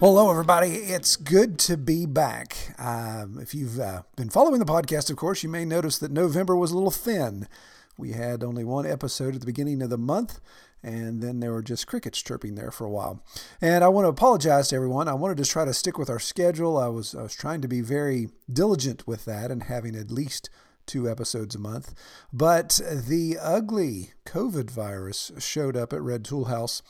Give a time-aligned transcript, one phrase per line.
[0.00, 0.68] Hello, everybody.
[0.68, 2.72] It's good to be back.
[2.78, 6.54] Um, if you've uh, been following the podcast, of course, you may notice that November
[6.54, 7.48] was a little thin.
[7.96, 10.38] We had only one episode at the beginning of the month,
[10.84, 13.24] and then there were just crickets chirping there for a while.
[13.60, 15.08] And I want to apologize to everyone.
[15.08, 16.78] I wanted to try to stick with our schedule.
[16.78, 20.48] I was I was trying to be very diligent with that and having at least
[20.86, 21.92] two episodes a month.
[22.32, 26.82] But the ugly COVID virus showed up at Red Tool House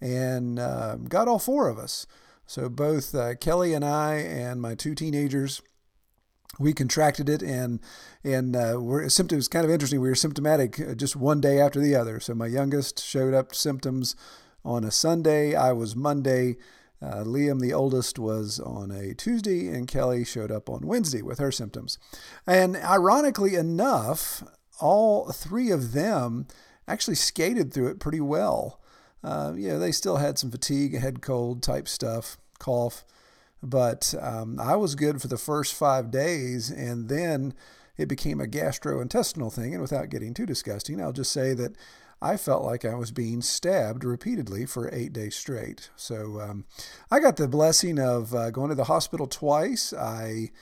[0.00, 2.06] and uh, got all four of us.
[2.52, 5.62] So both uh, Kelly and I and my two teenagers,
[6.58, 7.80] we contracted it, and
[8.22, 10.02] and uh, we're symptoms kind of interesting.
[10.02, 12.20] We were symptomatic uh, just one day after the other.
[12.20, 14.14] So my youngest showed up symptoms
[14.66, 15.54] on a Sunday.
[15.54, 16.56] I was Monday.
[17.00, 21.38] Uh, Liam, the oldest, was on a Tuesday, and Kelly showed up on Wednesday with
[21.38, 21.98] her symptoms.
[22.46, 24.44] And ironically enough,
[24.78, 26.48] all three of them
[26.86, 28.78] actually skated through it pretty well.
[29.24, 33.04] Uh, you know, they still had some fatigue, a head cold type stuff, cough,
[33.62, 37.54] but um, I was good for the first five days, and then
[37.96, 39.74] it became a gastrointestinal thing.
[39.74, 41.76] And without getting too disgusting, I'll just say that
[42.20, 45.90] I felt like I was being stabbed repeatedly for eight days straight.
[45.96, 46.64] So um,
[47.10, 49.92] I got the blessing of uh, going to the hospital twice.
[49.92, 50.52] I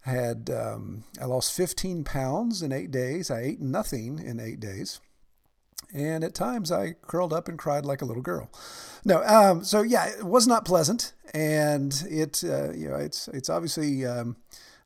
[0.00, 3.30] had um, I lost 15 pounds in eight days.
[3.30, 5.00] I ate nothing in eight days
[5.94, 8.50] and at times I curled up and cried like a little girl.
[9.04, 13.48] No, um, so yeah, it was not pleasant, and it uh, you know it's it's
[13.48, 14.36] obviously um,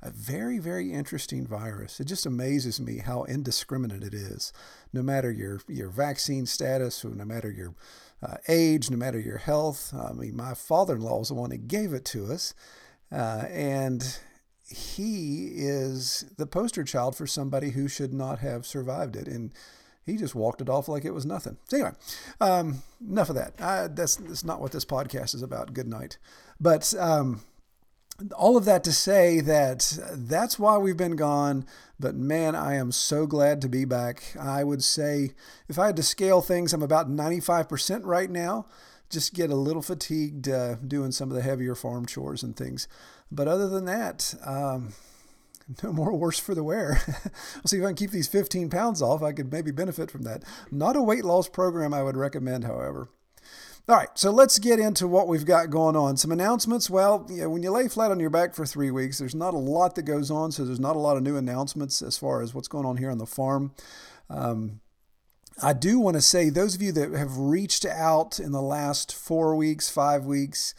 [0.02, 1.98] a very very interesting virus.
[1.98, 4.52] It just amazes me how indiscriminate it is.
[4.92, 7.74] No matter your your vaccine status, or no matter your
[8.22, 9.94] uh, age, no matter your health.
[9.94, 12.54] I mean, my father-in-law was the one that gave it to us,
[13.10, 14.18] uh, and
[14.66, 19.26] he is the poster child for somebody who should not have survived it.
[19.26, 19.52] And
[20.08, 21.56] he just walked it off like it was nothing.
[21.64, 21.92] So anyway,
[22.40, 23.54] um, enough of that.
[23.58, 25.74] Uh, that's, that's not what this podcast is about.
[25.74, 26.18] Good night.
[26.60, 27.42] But um,
[28.36, 31.64] all of that to say that that's why we've been gone.
[32.00, 34.36] But man, I am so glad to be back.
[34.38, 35.32] I would say
[35.68, 38.66] if I had to scale things, I'm about 95% right now.
[39.10, 42.88] Just get a little fatigued uh, doing some of the heavier farm chores and things.
[43.30, 44.92] But other than that, um,
[45.82, 47.00] no more worse for the wear.
[47.56, 49.22] I'll see if I can keep these 15 pounds off.
[49.22, 50.42] I could maybe benefit from that.
[50.70, 53.08] Not a weight loss program I would recommend, however.
[53.88, 56.18] All right, so let's get into what we've got going on.
[56.18, 56.90] Some announcements.
[56.90, 59.94] Well, when you lay flat on your back for three weeks, there's not a lot
[59.94, 62.68] that goes on, so there's not a lot of new announcements as far as what's
[62.68, 63.72] going on here on the farm.
[64.28, 64.80] Um,
[65.62, 69.14] I do want to say, those of you that have reached out in the last
[69.14, 70.74] four weeks, five weeks,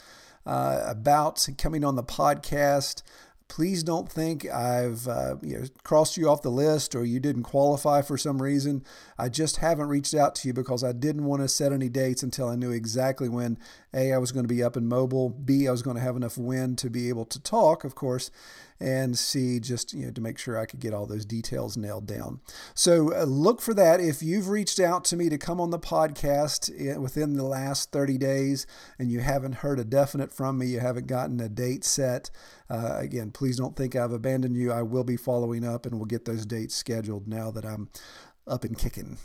[0.45, 3.01] uh, about coming on the podcast,
[3.49, 7.43] please don't think I've uh, you know, crossed you off the list or you didn't
[7.43, 8.85] qualify for some reason.
[9.17, 12.23] I just haven't reached out to you because I didn't want to set any dates
[12.23, 13.57] until I knew exactly when
[13.93, 16.15] A, I was going to be up and mobile, B, I was going to have
[16.15, 18.31] enough wind to be able to talk, of course,
[18.79, 22.07] and see just you know, to make sure I could get all those details nailed
[22.07, 22.40] down.
[22.73, 24.00] So uh, look for that.
[24.00, 27.91] If you've reached out to me to come on the podcast eh, within the last
[27.91, 28.66] 30 days
[28.97, 32.29] and you haven't heard a definite from me, you haven't gotten a date set,
[32.69, 34.72] uh, again, please don't think I've abandoned you.
[34.72, 37.90] I will be following up and we'll get those dates scheduled now that I'm
[38.47, 39.17] up and kicking.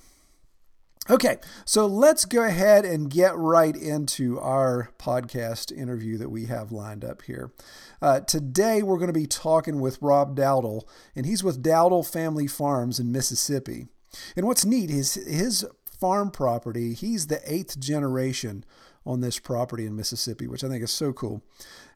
[1.11, 6.73] Okay, so let's go ahead and get right into our podcast interview that we have
[6.73, 7.53] lined up here.
[8.01, 10.85] Uh, today, we're going to be talking with Rob Dowdle,
[11.15, 13.87] and he's with Dowdle Family Farms in Mississippi.
[14.35, 15.67] And what's neat is his
[16.01, 18.65] farm property, he's the eighth generation
[19.07, 21.43] on this property in Mississippi, which I think is so cool.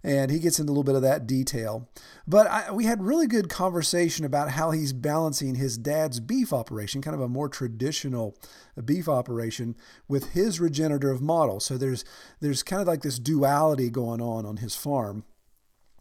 [0.03, 1.89] And he gets into a little bit of that detail.
[2.27, 7.03] But I, we had really good conversation about how he's balancing his dad's beef operation,
[7.03, 8.37] kind of a more traditional
[8.85, 9.77] beef operation,
[10.07, 11.61] with his regenerative model.
[11.61, 12.05] So there's
[12.41, 15.25] there's kind of like this duality going on on his farm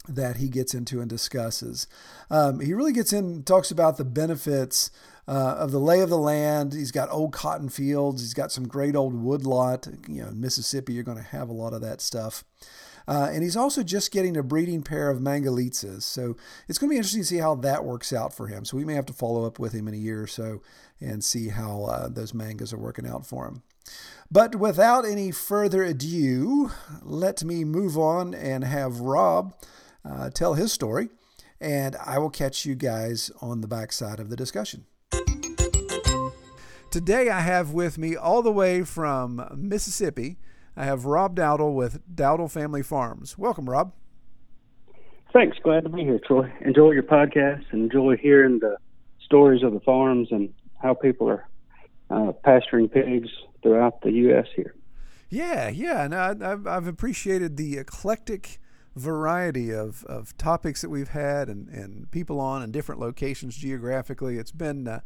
[0.07, 1.87] that he gets into and discusses.
[2.29, 4.91] Um, he really gets in, talks about the benefits
[5.27, 6.73] uh, of the lay of the land.
[6.73, 8.21] He's got old cotton fields.
[8.21, 9.87] He's got some great old woodlot.
[10.07, 12.43] You know, in Mississippi, you're going to have a lot of that stuff.
[13.07, 16.03] Uh, and he's also just getting a breeding pair of Mangalitzas.
[16.03, 16.35] So
[16.67, 18.65] it's going to be interesting to see how that works out for him.
[18.65, 20.61] So we may have to follow up with him in a year or so
[20.99, 23.63] and see how uh, those mangas are working out for him.
[24.29, 26.71] But without any further ado,
[27.01, 29.55] let me move on and have Rob
[30.09, 31.09] uh, tell his story
[31.59, 34.85] and I will catch you guys on the backside of the discussion.
[36.91, 40.37] Today, I have with me all the way from Mississippi,
[40.75, 43.37] I have Rob Dowdle with Dowdle Family Farms.
[43.37, 43.93] Welcome, Rob.
[45.33, 45.57] Thanks.
[45.63, 46.51] Glad to be here, Troy.
[46.61, 48.77] Enjoy your podcast and enjoy hearing the
[49.25, 51.47] stories of the farms and how people are
[52.09, 53.29] uh, pasturing pigs
[53.61, 54.45] throughout the U.S.
[54.55, 54.75] here.
[55.29, 58.59] Yeah, yeah, and I, I've, I've appreciated the eclectic
[58.97, 64.37] variety of, of topics that we've had and, and people on in different locations geographically.
[64.37, 64.99] It's been uh,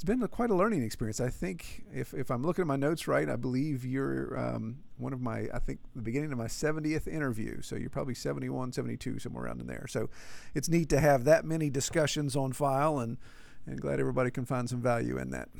[0.00, 1.20] it's been a, quite a learning experience.
[1.20, 5.12] I think if, if I'm looking at my notes right, I believe you're um, one
[5.12, 7.60] of my, I think the beginning of my 70th interview.
[7.60, 9.84] So you're probably 71, 72, somewhere around in there.
[9.90, 10.08] So
[10.54, 13.18] it's neat to have that many discussions on file and,
[13.66, 15.50] and glad everybody can find some value in that.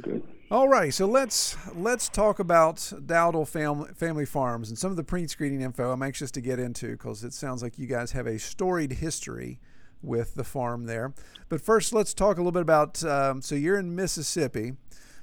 [0.00, 0.22] Good.
[0.50, 5.04] All right, so let's let's talk about Dowdle Family Family Farms and some of the
[5.04, 5.90] pre-screening info.
[5.90, 9.60] I'm anxious to get into because it sounds like you guys have a storied history
[10.02, 11.12] with the farm there.
[11.48, 13.04] But first, let's talk a little bit about.
[13.04, 14.74] Um, so you're in Mississippi.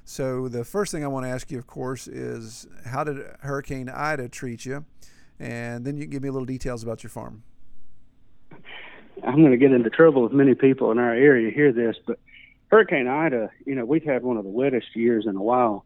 [0.04, 3.90] So the first thing I want to ask you, of course, is how did Hurricane
[3.90, 4.86] Ida treat you?
[5.40, 7.44] And then you can give me a little details about your farm.
[9.26, 12.20] I'm going to get into trouble with many people in our area hear this, but
[12.68, 15.86] Hurricane Ida, you know, we've had one of the wettest years in a while,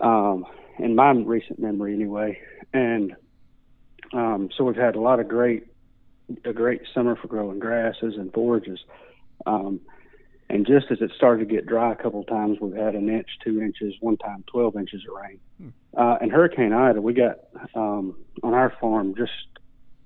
[0.00, 0.46] um,
[0.78, 2.38] in my recent memory anyway.
[2.72, 3.14] And
[4.12, 5.66] um, so we've had a lot of great
[6.44, 8.80] a great summer for growing grasses and forages.
[9.46, 9.80] Um,
[10.48, 13.08] and just as it started to get dry a couple of times, we've had an
[13.08, 15.40] inch, two inches, one time 12 inches of rain.
[15.58, 15.68] Hmm.
[15.96, 17.38] Uh, and Hurricane Ida, we got
[17.74, 19.32] um, on our farm just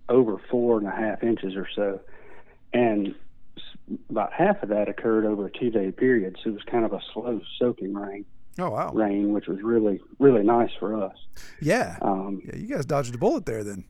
[0.09, 2.01] over four and a half inches or so.
[2.73, 3.15] And
[4.09, 6.37] about half of that occurred over a two day period.
[6.43, 8.25] So it was kind of a slow soaking rain.
[8.59, 8.93] Oh wow!
[8.93, 11.17] Rain, which was really really nice for us.
[11.61, 11.97] Yeah.
[12.03, 13.85] Um, yeah, you guys dodged a bullet there then.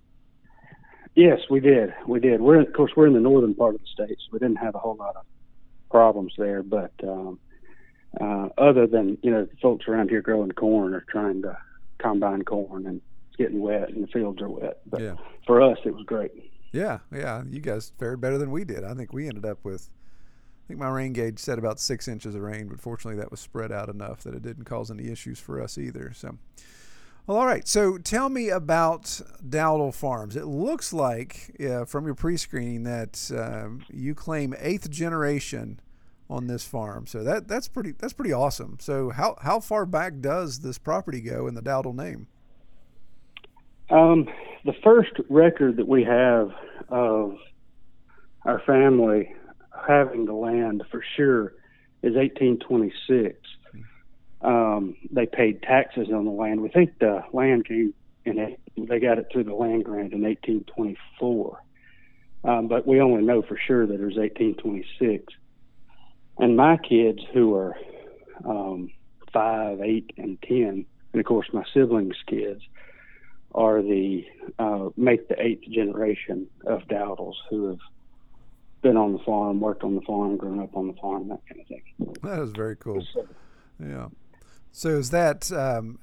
[1.14, 1.92] Yes, we did.
[2.06, 2.40] We did.
[2.40, 4.74] We're of course we're in the northern part of the state, so we didn't have
[4.74, 5.24] a whole lot of
[5.90, 6.62] problems there.
[6.62, 7.38] But um,
[8.20, 11.56] uh, other than you know, folks around here growing corn are trying to
[11.98, 14.80] combine corn and it's getting wet and the fields are wet.
[14.86, 15.14] But yeah.
[15.46, 16.49] for us, it was great.
[16.72, 17.42] Yeah, yeah.
[17.48, 18.84] You guys fared better than we did.
[18.84, 19.90] I think we ended up with.
[20.64, 23.40] I think my rain gauge said about six inches of rain, but fortunately that was
[23.40, 26.12] spread out enough that it didn't cause any issues for us either.
[26.14, 26.38] So,
[27.26, 27.66] well, all right.
[27.66, 30.36] So tell me about Dowdle Farms.
[30.36, 35.80] It looks like uh, from your pre-screening that um, you claim eighth generation
[36.28, 37.08] on this farm.
[37.08, 38.78] So that that's pretty that's pretty awesome.
[38.80, 42.28] So how how far back does this property go in the Dowdle name?
[43.90, 44.28] Um,
[44.64, 46.50] the first record that we have
[46.88, 47.36] of
[48.44, 49.34] our family
[49.86, 51.54] having the land for sure
[52.02, 53.36] is 1826
[54.42, 56.60] um, they paid taxes on the land.
[56.60, 57.94] We think the land came
[58.24, 61.58] it, they got it through the land grant in 1824,
[62.44, 65.24] um, but we only know for sure that it was 1826.
[66.38, 67.76] And my kids, who are
[68.44, 68.90] um,
[69.32, 72.62] five, eight, and ten, and of course my siblings' kids,
[73.54, 74.24] are the
[74.58, 77.78] uh, make the eighth generation of Dowdles who have
[78.82, 81.60] been on the farm, worked on the farm, grown up on the farm, that kind
[81.60, 81.82] of thing.
[82.22, 83.04] That is very cool.
[83.78, 84.08] Yeah.
[84.72, 85.98] So is that, um,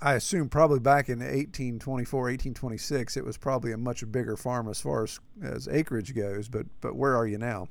[0.00, 4.80] I assume, probably back in 1824, 1826, it was probably a much bigger farm as
[4.80, 6.48] far as, as acreage goes.
[6.48, 7.68] But but where are you now?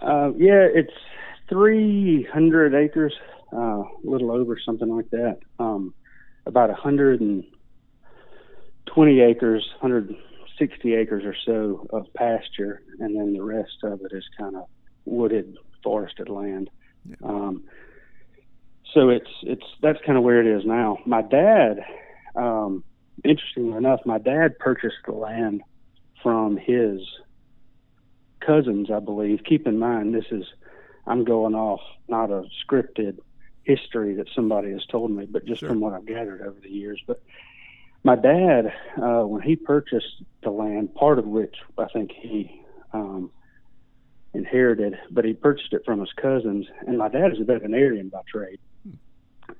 [0.00, 0.92] Uh, yeah, it's
[1.48, 3.12] 300 acres,
[3.52, 5.38] uh, a little over something like that.
[5.58, 5.92] Um,
[6.46, 14.12] about 120 acres, 160 acres or so of pasture, and then the rest of it
[14.12, 14.66] is kind of
[15.04, 16.70] wooded, forested land.
[17.08, 17.16] Yeah.
[17.24, 17.64] Um,
[18.94, 20.98] so it's it's that's kind of where it is now.
[21.06, 21.84] My dad,
[22.34, 22.84] um,
[23.24, 25.62] interestingly enough, my dad purchased the land
[26.22, 27.00] from his
[28.44, 29.40] cousins, I believe.
[29.44, 30.44] Keep in mind, this is
[31.06, 33.18] I'm going off not a scripted
[33.64, 35.68] history that somebody has told me, but just sure.
[35.68, 37.00] from what I've gathered over the years.
[37.06, 37.22] But
[38.02, 42.62] my dad, uh, when he purchased the land, part of which I think he
[42.92, 43.30] um,
[44.32, 46.66] inherited, but he purchased it from his cousins.
[46.86, 48.58] And my dad is a veterinarian by trade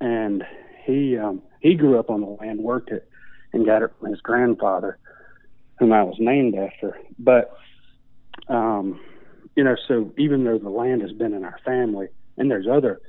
[0.01, 0.45] and
[0.85, 3.09] he um, he grew up on the land, worked it,
[3.53, 4.99] and got it from his grandfather,
[5.79, 6.99] whom I was named after.
[7.19, 7.57] But
[8.49, 9.01] um,
[9.57, 13.01] you know, so even though the land has been in our family, and there's other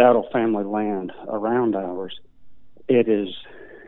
[0.00, 2.18] Dowdle family land around ours,
[2.88, 3.28] it is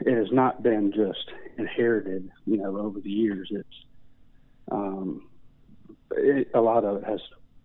[0.00, 3.48] it has not been just inherited, you know, over the years.
[3.50, 3.86] It's
[4.70, 5.28] um,
[6.10, 7.20] it, a lot of it has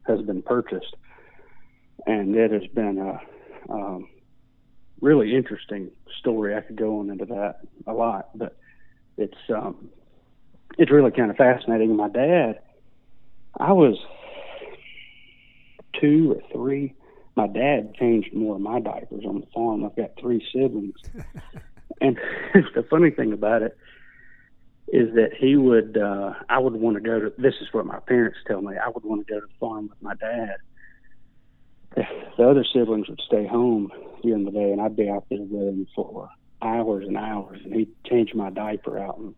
[0.08, 0.96] has been purchased,
[2.06, 4.08] and it has been a um,
[5.02, 6.56] really interesting story.
[6.56, 8.56] I could go on into that a lot, but
[9.18, 9.90] it's um,
[10.78, 11.98] it's really kind of fascinating.
[11.98, 12.60] My dad,
[13.60, 13.98] I was
[16.00, 16.94] two or three.
[17.38, 19.86] My dad changed more of my diapers on the farm.
[19.86, 20.96] I've got three siblings,
[22.02, 22.18] and
[22.76, 23.78] the funny thing about it
[24.88, 25.98] is that he would.
[25.98, 27.32] Uh, I would want to go to.
[27.38, 28.76] This is what my parents tell me.
[28.76, 30.56] I would want to go to the farm with my dad.
[32.38, 33.92] The other siblings would stay home
[34.24, 36.30] during the day, and I'd be out there with him for
[36.64, 39.36] hours and hours, and he'd change my diaper out in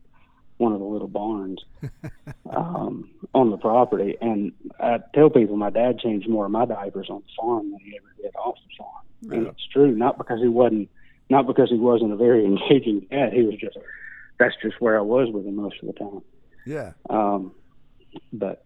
[0.60, 1.64] one of the little barns
[2.56, 4.18] um, on the property.
[4.22, 7.80] And I tell people my dad changed more of my diapers on the farm than
[7.80, 9.34] he ever did off the farm, yeah.
[9.38, 9.96] and it's true.
[9.96, 10.90] Not because he wasn't,
[11.30, 13.34] not because he wasn't a very engaging dad.
[13.34, 13.78] He was just
[14.38, 16.22] that's just where I was with him most of the time.
[16.66, 16.92] Yeah.
[17.10, 17.54] Um,
[18.34, 18.66] but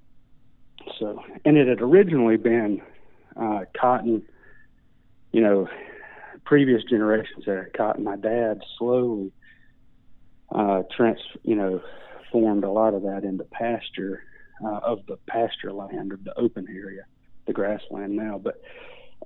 [0.99, 2.81] so, and it had originally been
[3.37, 4.23] uh, cotton.
[5.31, 5.69] You know,
[6.43, 8.03] previous generations had cotton.
[8.03, 9.31] My dad slowly
[10.53, 11.81] uh, trans, you know,
[12.31, 14.23] formed a lot of that into pasture
[14.63, 17.05] uh, of the pasture land of the open area,
[17.47, 18.61] the grassland now, but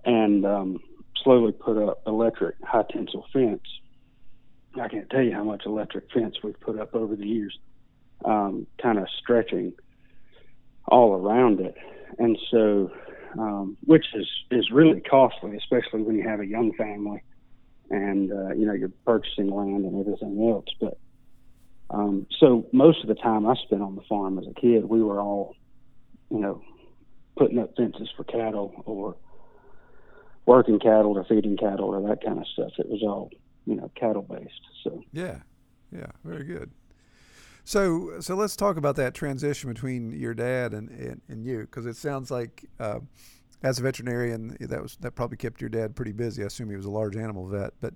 [0.05, 0.79] and um,
[1.23, 3.61] slowly put up electric high tensile fence
[4.79, 7.57] I can't tell you how much electric fence we've put up over the years,
[8.25, 9.73] um, kind of stretching
[10.87, 11.75] all around it,
[12.19, 12.91] and so
[13.37, 17.21] um, which is is really costly, especially when you have a young family,
[17.89, 20.65] and uh, you know you're purchasing land and everything else.
[20.79, 20.97] But
[21.89, 25.01] um, so most of the time I spent on the farm as a kid, we
[25.01, 25.55] were all,
[26.29, 26.61] you know,
[27.37, 29.15] putting up fences for cattle or
[30.45, 32.71] working cattle or feeding cattle or that kind of stuff.
[32.77, 33.29] It was all
[33.65, 34.61] you know cattle based.
[34.83, 35.39] So yeah,
[35.91, 36.71] yeah, very good.
[37.63, 41.85] So so let's talk about that transition between your dad and and, and you because
[41.85, 42.65] it sounds like.
[42.79, 42.99] Uh,
[43.63, 46.43] as a veterinarian, that was that probably kept your dad pretty busy.
[46.43, 47.95] I assume he was a large animal vet, but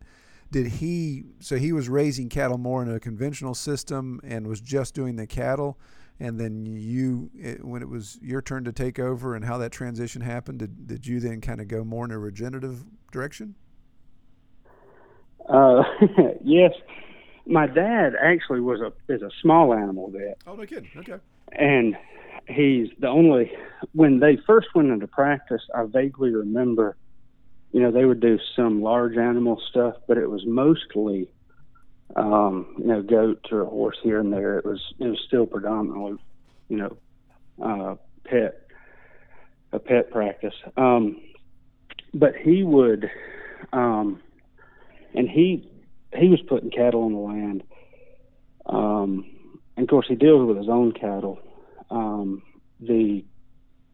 [0.51, 1.23] did he?
[1.39, 5.25] So he was raising cattle more in a conventional system and was just doing the
[5.25, 5.79] cattle,
[6.19, 9.71] and then you, it, when it was your turn to take over, and how that
[9.71, 13.55] transition happened, did did you then kind of go more in a regenerative direction?
[15.47, 15.83] Uh,
[16.43, 16.71] yes,
[17.45, 20.37] my dad actually was a is a small animal vet.
[20.45, 20.89] Oh, no kidding.
[20.97, 21.17] Okay.
[21.53, 21.95] And
[22.47, 23.51] he's the only
[23.93, 25.61] when they first went into practice.
[25.73, 26.97] I vaguely remember,
[27.71, 31.29] you know, they would do some large animal stuff, but it was mostly,
[32.15, 34.57] um, you know, goat or a horse here and there.
[34.57, 36.17] It was it was still predominantly,
[36.67, 36.97] you know,
[37.63, 38.67] uh, pet
[39.71, 40.53] a pet practice.
[40.75, 41.21] Um,
[42.13, 43.09] but he would.
[43.71, 44.21] Um,
[45.13, 45.69] and he
[46.15, 47.63] he was putting cattle on the land.
[48.65, 49.25] Um,
[49.77, 51.39] and of course, he deals with his own cattle.
[51.89, 52.43] Um,
[52.79, 53.23] the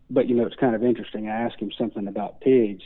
[0.10, 1.28] but you know, it's kind of interesting.
[1.28, 2.84] I asked him something about pigs.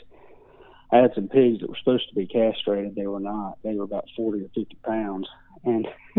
[0.91, 2.95] I had some pigs that were supposed to be castrated.
[2.95, 3.57] They were not.
[3.63, 5.27] They were about forty or fifty pounds.
[5.63, 5.87] And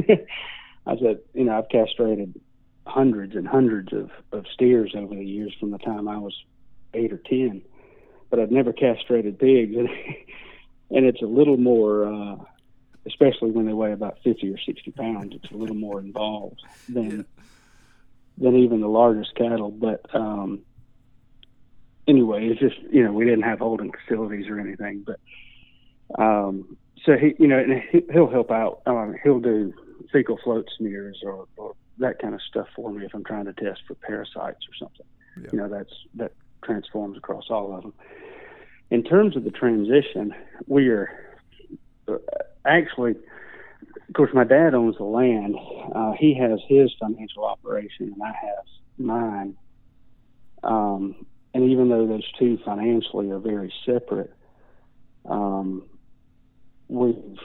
[0.86, 2.40] I said, you know, I've castrated
[2.86, 6.34] hundreds and hundreds of, of steers over the years from the time I was
[6.94, 7.62] eight or ten,
[8.30, 9.76] but I've never castrated pigs.
[9.76, 9.88] And
[10.92, 12.36] and it's a little more, uh,
[13.06, 15.34] especially when they weigh about fifty or sixty pounds.
[15.34, 17.44] It's a little more involved than yeah.
[18.38, 19.70] than even the largest cattle.
[19.70, 20.60] But um,
[22.06, 25.20] anyway, it's just you know we didn't have holding facilities or anything, but
[26.22, 27.82] um, so he you know and
[28.12, 28.82] he'll help out.
[28.86, 29.72] Um, he'll do
[30.12, 33.52] fecal float smears or, or that kind of stuff for me if I'm trying to
[33.52, 35.06] test for parasites or something.
[35.40, 35.48] Yeah.
[35.52, 36.32] You know that's that
[36.62, 37.92] transforms across all of them
[38.92, 40.34] in terms of the transition,
[40.66, 41.08] we are
[42.06, 42.18] uh,
[42.66, 45.56] actually, of course, my dad owns the land.
[45.94, 48.66] Uh, he has his financial operation, and I have
[48.98, 49.56] mine.
[50.62, 54.32] Um, and even though those two financially are very separate,
[55.28, 55.84] um,
[56.88, 57.38] we've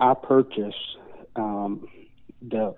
[0.00, 0.96] I purchased
[1.36, 1.88] um,
[2.40, 2.74] the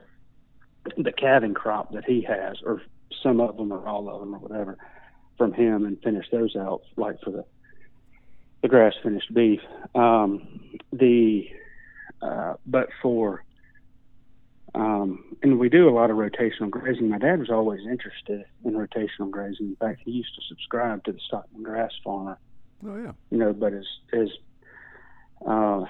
[0.96, 2.82] the calving crop that he has, or
[3.22, 4.78] some of them, or all of them, or whatever
[5.36, 7.44] from him and finish those out, like for the
[8.62, 9.60] the grass finished beef.
[9.94, 10.60] Um,
[10.92, 11.48] the
[12.20, 13.44] uh, but for
[14.74, 17.08] um, and we do a lot of rotational grazing.
[17.08, 19.68] My dad was always interested in rotational grazing.
[19.68, 22.38] In fact, he used to subscribe to the Stockman Grass Farmer.
[22.86, 23.12] Oh yeah.
[23.30, 24.28] You know, but as as
[25.46, 25.84] uh,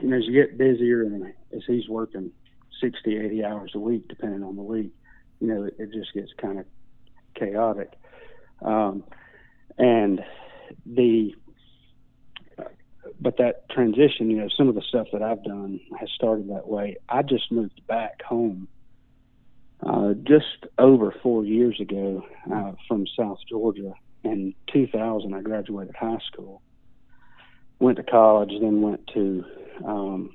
[0.00, 2.32] you know, as you get busier and as he's working
[2.80, 4.92] 60, 80 hours a week, depending on the week,
[5.40, 6.66] you know, it, it just gets kind of
[7.34, 7.92] chaotic.
[8.62, 9.04] Um,
[9.78, 10.20] and
[10.86, 11.34] the
[13.20, 16.66] but that transition, you know, some of the stuff that I've done has started that
[16.66, 16.96] way.
[17.08, 18.68] I just moved back home
[19.86, 23.94] uh, just over four years ago uh, from South Georgia.
[24.24, 26.62] In 2000, I graduated high school,
[27.78, 29.44] went to college, then went to
[29.84, 30.30] um,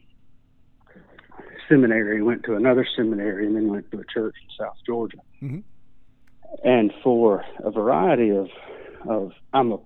[1.70, 5.18] seminary, went to another seminary, and then went to a church in South Georgia.
[5.42, 5.60] Mm-hmm.
[6.64, 8.48] And for a variety of
[9.08, 9.78] of I'm a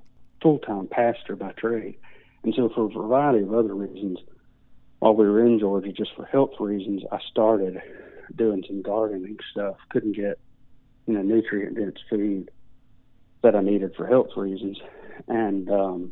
[0.41, 1.97] full time pastor by trade,
[2.43, 4.19] and so for a variety of other reasons,
[4.99, 7.81] while we were in Georgia, just for health reasons, I started
[8.35, 9.75] doing some gardening stuff.
[9.89, 10.39] Couldn't get
[11.07, 12.51] you know nutrient dense food
[13.41, 14.77] that I needed for health reasons,
[15.27, 16.11] and um,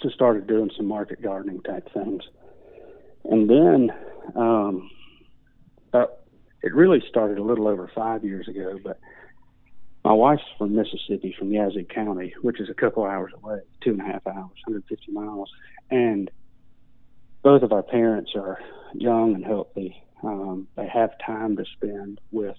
[0.00, 2.22] so started doing some market gardening type things.
[3.24, 3.90] And then
[4.36, 4.90] um,
[5.92, 6.06] uh,
[6.62, 8.98] it really started a little over five years ago, but
[10.04, 14.00] my wife's from Mississippi, from Yazoo County, which is a couple hours away, two and
[14.02, 15.50] a half hours, 150 miles.
[15.90, 16.30] And
[17.42, 18.58] both of our parents are
[18.92, 20.02] young and healthy.
[20.22, 22.56] Um, they have time to spend with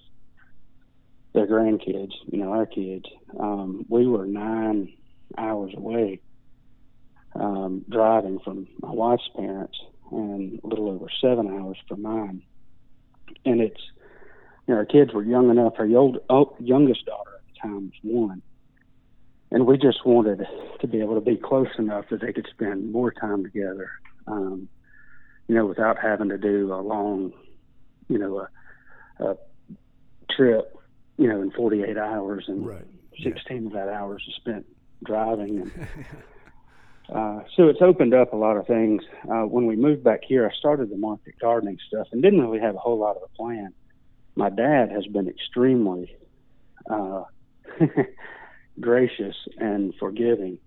[1.34, 3.06] their grandkids, you know, our kids.
[3.38, 4.92] Um, we were nine
[5.38, 6.20] hours away
[7.36, 9.78] um, driving from my wife's parents
[10.10, 12.42] and a little over seven hours from mine.
[13.44, 13.80] And it's,
[14.66, 15.74] you know, our kids were young enough.
[15.78, 17.35] Our old, oh, youngest daughter
[17.66, 18.42] at the time was one.
[19.50, 20.46] And we just wanted
[20.80, 23.90] to be able to be close enough that they could spend more time together,
[24.26, 24.68] um,
[25.48, 27.32] you know, without having to do a long,
[28.08, 28.46] you know,
[29.20, 29.36] a, a
[30.30, 30.76] trip,
[31.16, 32.84] you know, in 48 hours and Right.
[33.22, 34.66] 16 of that hours is spent
[35.04, 35.60] driving.
[35.60, 35.72] And,
[37.14, 39.04] uh, so it's opened up a lot of things.
[39.30, 42.60] Uh, when we moved back here, I started the market gardening stuff and didn't really
[42.60, 43.72] have a whole lot of a plan.
[44.34, 46.16] My dad has been extremely
[46.90, 47.22] uh,
[48.80, 50.58] gracious and forgiving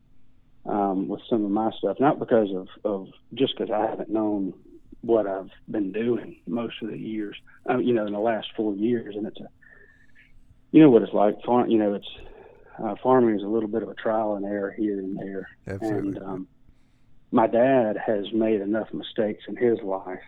[0.66, 4.54] um, with some of my stuff, not because of, of just because I haven't known
[5.02, 7.38] what I've been doing most of the years,
[7.70, 9.16] uh, you know, in the last four years.
[9.16, 9.50] And it's a,
[10.72, 11.42] you know what it's like.
[11.44, 12.10] Farm, you know, it's
[12.84, 15.48] uh, farming is a little bit of a trial and error here and there.
[15.68, 16.10] Absolutely.
[16.10, 16.48] And um,
[17.32, 20.22] my dad has made enough mistakes in his life,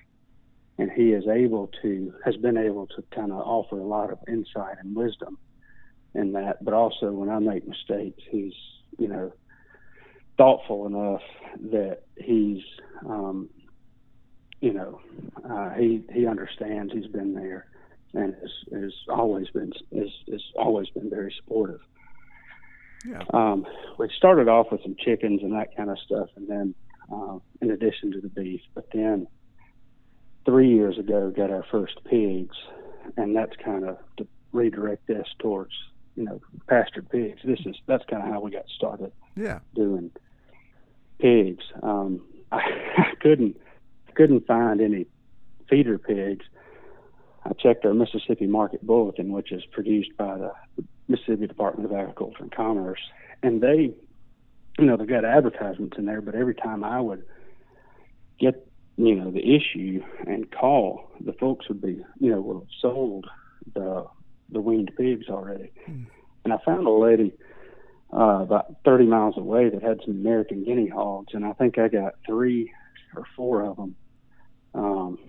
[0.78, 4.20] and he is able to has been able to kind of offer a lot of
[4.28, 5.38] insight and wisdom
[6.14, 6.64] in that.
[6.64, 8.54] But also, when I make mistakes, he's
[8.98, 9.34] you know
[10.38, 11.22] thoughtful enough
[11.72, 12.64] that he's
[13.06, 13.50] um,
[14.60, 15.02] you know
[15.50, 16.94] uh, he he understands.
[16.94, 17.68] He's been there
[18.14, 21.82] and has, has always been has, has always been very supportive.
[23.06, 23.24] Yeah.
[23.34, 23.66] Um,
[23.98, 26.76] we started off with some chickens and that kind of stuff, and then
[27.12, 29.28] uh, in addition to the beef, but then
[30.46, 32.56] three years ago got our first pigs,
[33.18, 35.74] and that's kind of to redirect this towards
[36.16, 37.40] you know pastured pigs.
[37.44, 39.60] This is that's kind of how we got started Yeah.
[39.76, 40.12] doing
[41.20, 41.64] pigs.
[41.84, 42.22] Um,
[42.52, 42.58] I,
[42.98, 43.58] I couldn't
[44.16, 45.06] couldn't find any
[45.70, 46.46] feeder pigs.
[47.46, 50.52] I checked our Mississippi Market Bulletin, which is produced by the
[51.08, 53.00] Mississippi Department of Agriculture and Commerce,
[53.42, 53.94] and they,
[54.78, 56.22] you know, they've got advertisements in there.
[56.22, 57.24] But every time I would
[58.40, 62.68] get, you know, the issue and call, the folks would be, you know, would have
[62.80, 63.26] sold
[63.74, 64.06] the
[64.52, 65.72] the weaned pigs already.
[66.44, 67.34] And I found a lady
[68.14, 71.88] uh, about 30 miles away that had some American guinea hogs, and I think I
[71.88, 72.72] got three
[73.16, 73.96] or four of them.
[74.74, 75.20] Um,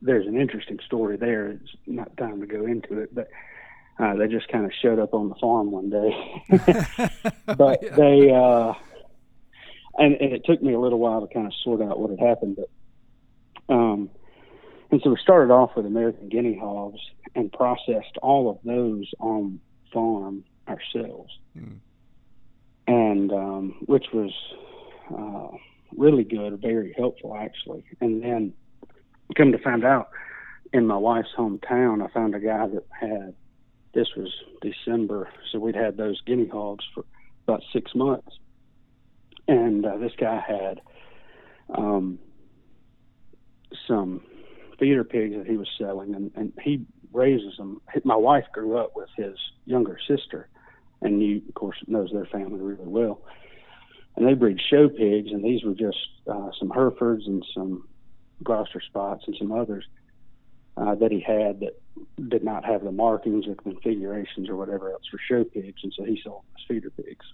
[0.00, 1.48] there's an interesting story there.
[1.48, 3.28] It's not time to go into it, but
[3.98, 6.42] uh, they just kind of showed up on the farm one day.
[7.46, 8.74] but they, uh,
[9.98, 12.20] and, and it took me a little while to kind of sort out what had
[12.20, 14.10] happened, but, um,
[14.92, 17.00] and so we started off with American guinea hogs
[17.34, 19.58] and processed all of those on
[19.90, 21.32] farm ourselves.
[22.86, 24.32] And, um, which was,
[25.16, 25.56] uh,
[25.96, 27.84] really good, very helpful actually.
[28.02, 28.52] And then
[29.34, 30.10] come to find out
[30.74, 33.34] in my wife's hometown, I found a guy that had,
[33.94, 37.04] this was December, so we'd had those guinea hogs for
[37.48, 38.38] about six months.
[39.48, 40.80] And uh, this guy had
[41.74, 42.18] um,
[43.86, 44.22] some
[44.78, 47.80] feeder pigs that he was selling, and, and he raises them.
[48.04, 50.48] My wife grew up with his younger sister,
[51.00, 53.22] and he, of course, knows their family really well.
[54.16, 55.98] And they breed show pigs, and these were just
[56.30, 57.88] uh, some Herefords and some
[58.42, 59.84] Gloucester spots and some others
[60.76, 61.80] uh, that he had that
[62.28, 66.04] did not have the markings or configurations or whatever else for show pigs, and so
[66.04, 67.26] he sold them as feeder pigs.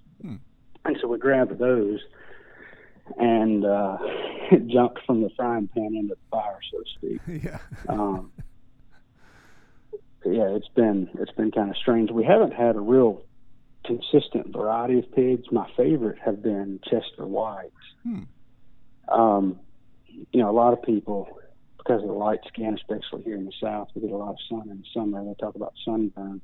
[0.84, 2.00] And so we grabbed those
[3.16, 3.98] and uh,
[4.50, 7.42] it jumped from the frying pan into the fire, so to speak.
[7.44, 7.58] Yeah.
[7.88, 8.32] Um,
[10.24, 12.10] yeah, it's been it's been kind of strange.
[12.10, 13.22] We haven't had a real
[13.84, 15.44] consistent variety of pigs.
[15.50, 17.72] My favorite have been Chester Whites.
[19.08, 19.60] Um,
[20.32, 21.38] you know, a lot of people,
[21.78, 24.36] because of the light skin, especially here in the South, we get a lot of
[24.48, 25.24] sun in the summer.
[25.24, 26.40] They talk about sunburn.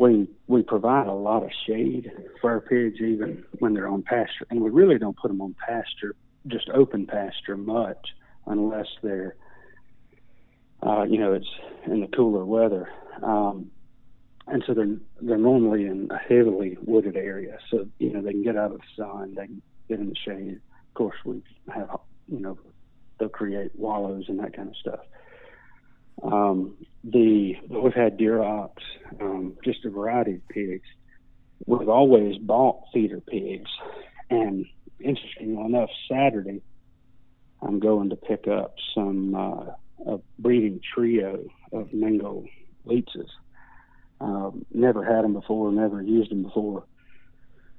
[0.00, 2.10] We we provide a lot of shade
[2.40, 5.54] for our pigs, even when they're on pasture, and we really don't put them on
[5.68, 6.14] pasture,
[6.46, 7.98] just open pasture much,
[8.46, 9.36] unless they're
[10.82, 11.50] uh, you know, it's
[11.86, 12.88] in the cooler weather.
[13.22, 13.70] Um,
[14.46, 18.42] and so they're they're normally in a heavily wooded area, so you know they can
[18.42, 20.60] get out of the sun, they can get in the shade.
[20.88, 21.90] Of course, we have
[22.26, 22.58] you know
[23.18, 25.00] they'll create wallows and that kind of stuff.
[26.22, 28.70] Um, the we've had Durocs,
[29.20, 30.86] um, just a variety of pigs.
[31.66, 33.70] We've always bought feeder pigs,
[34.28, 34.66] and
[35.00, 36.62] interestingly enough, Saturday
[37.62, 42.44] I'm going to pick up some uh, a breeding trio of Mango
[42.86, 43.28] Leitzes.
[44.20, 46.84] Um, never had them before, never used them before.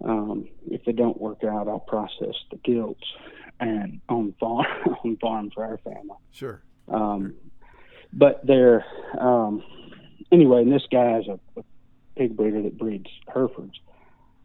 [0.03, 3.03] Um, if they don't work out, I'll process the gilts
[3.59, 4.65] and on farm
[5.03, 6.17] on farm for our family.
[6.31, 6.63] Sure.
[6.87, 7.35] Um,
[8.13, 8.85] but they're
[9.19, 9.63] um,
[10.31, 10.61] anyway.
[10.61, 11.63] And this guy is a, a
[12.15, 13.79] pig breeder that breeds Herefords,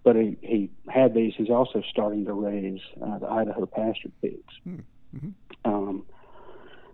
[0.04, 1.34] but he he had these.
[1.36, 4.54] He's also starting to raise uh, the Idaho pasture pigs.
[4.66, 5.28] Mm-hmm.
[5.64, 6.04] Um,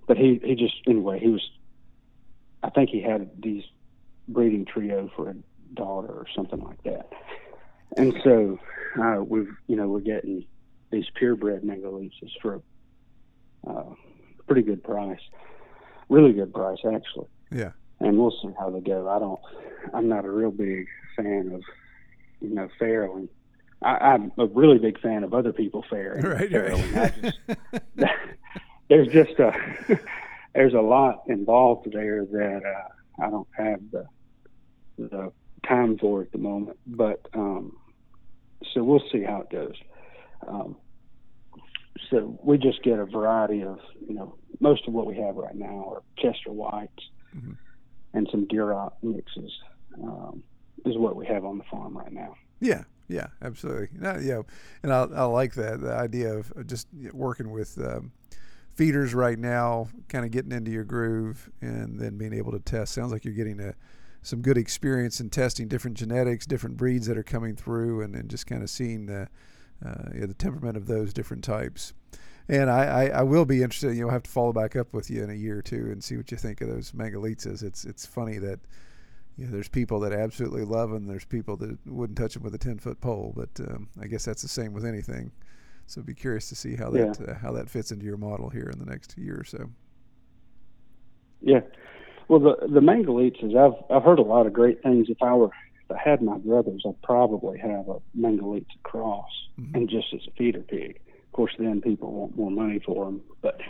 [0.06, 1.50] but he he just anyway he was.
[2.62, 3.64] I think he had these
[4.28, 5.34] breeding trio for a
[5.74, 7.10] daughter or something like that.
[7.96, 8.58] And so
[9.02, 10.44] uh, we've, you know, we're getting
[10.90, 12.60] these purebred Mangalitsas for
[13.66, 13.94] a uh,
[14.46, 15.20] pretty good price,
[16.12, 17.26] really good price actually.
[17.50, 17.72] Yeah.
[18.00, 19.08] And we'll see how they go.
[19.08, 19.40] I don't,
[19.94, 21.62] I'm not a real big fan of,
[22.40, 23.28] you know, farrowing.
[23.80, 26.24] I, I'm a really big fan of other people farrowing.
[26.24, 26.94] Right, farrowing.
[26.94, 27.22] right.
[27.22, 27.38] Just,
[28.88, 29.52] there's just a,
[30.54, 34.06] there's a lot involved there that uh, I don't have the
[34.98, 35.32] the
[35.66, 36.78] time for at the moment.
[36.86, 37.76] But um,
[38.72, 39.74] so we'll see how it goes.
[40.46, 40.76] Um,
[42.10, 45.54] so we just get a variety of, you know, most of what we have right
[45.54, 47.56] now are Chester Whites Mhm.
[48.14, 49.52] and some Duroc mixes
[50.02, 50.42] um,
[50.84, 52.34] is what we have on the farm right now.
[52.60, 53.88] Yeah, yeah, absolutely.
[53.98, 54.42] No, yeah,
[54.82, 58.12] and I, I like that the idea of just working with um,
[58.74, 62.92] feeders right now, kind of getting into your groove, and then being able to test.
[62.94, 63.74] Sounds like you're getting a
[64.24, 68.28] some good experience in testing different genetics, different breeds that are coming through, and then
[68.28, 69.28] just kind of seeing the
[69.84, 71.92] uh, yeah, the temperament of those different types.
[72.48, 73.96] And I, I, I will be interested.
[73.96, 76.02] You know, have to follow back up with you in a year or two and
[76.02, 77.62] see what you think of those Mangalitas.
[77.62, 78.60] It's it's funny that
[79.36, 81.06] you know, there's people that absolutely love them.
[81.06, 83.32] There's people that wouldn't touch them with a ten foot pole.
[83.36, 85.30] But um, I guess that's the same with anything.
[85.86, 88.70] So be curious to see how that uh, how that fits into your model here
[88.72, 89.70] in the next year or so.
[91.40, 91.60] Yeah,
[92.28, 95.08] well, the the Mangalitas, I've I've heard a lot of great things.
[95.08, 95.50] If I were
[95.92, 99.28] I had my brothers, I'd probably have a Mangalitsa cross
[99.58, 99.74] Mhm.
[99.74, 101.00] and just as a feeder pig.
[101.26, 103.22] Of course, then people want more money for them.
[103.40, 103.60] But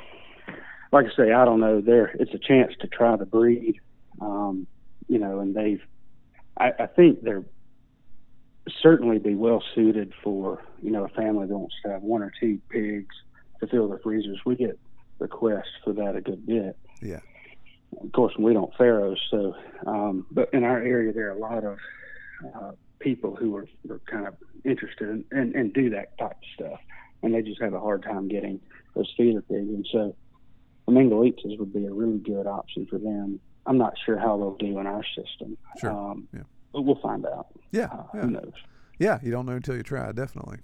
[0.93, 1.81] like I say, I don't know.
[1.81, 3.77] There, it's a chance to try the breed,
[4.21, 4.67] um,
[5.09, 5.41] you know.
[5.41, 5.83] And they've,
[6.59, 7.45] I, I think they're
[8.81, 12.33] certainly be well suited for you know a family that wants to have one or
[12.39, 13.15] two pigs
[13.61, 14.41] to fill their freezers.
[14.45, 14.79] We get
[15.19, 16.77] requests for that a good bit.
[17.01, 17.21] Yeah.
[18.01, 19.55] Of course, we don't farrow, so
[19.87, 21.77] um, but in our area there are a lot of
[22.55, 26.37] uh, people who are, are kind of interested in, and, and do that type of
[26.55, 26.81] stuff,
[27.23, 28.61] and they just have a hard time getting
[28.95, 30.15] those feeder pigs, and so
[30.87, 33.39] the Mangalitas would be a really good option for them.
[33.67, 35.91] I'm not sure how they'll do in our system, Sure.
[35.91, 36.43] um, Yeah.
[36.73, 37.47] but we'll find out.
[37.71, 37.85] Yeah.
[37.93, 38.21] Uh, yeah.
[38.23, 38.53] Who knows?
[38.99, 40.59] Yeah, you don't know until you try, definitely.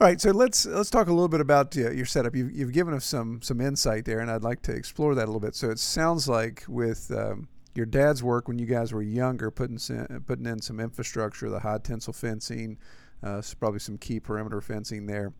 [0.00, 2.34] All right, so let's let's talk a little bit about uh, your setup.
[2.34, 5.26] You've, you've given us some some insight there, and I'd like to explore that a
[5.26, 5.54] little bit.
[5.54, 9.78] So it sounds like with um, your dad's work when you guys were younger, putting
[9.78, 12.76] some, putting in some infrastructure, the high tensile fencing,
[13.22, 15.32] uh, probably some key perimeter fencing there,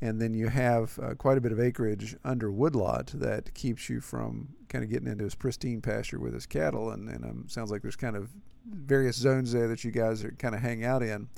[0.00, 4.00] and then you have uh, quite a bit of acreage under woodlot that keeps you
[4.00, 6.90] from kind of getting into his pristine pasture with his cattle.
[6.90, 8.28] And, and um, sounds like there's kind of
[8.66, 11.28] various zones there that you guys are kind of hang out in.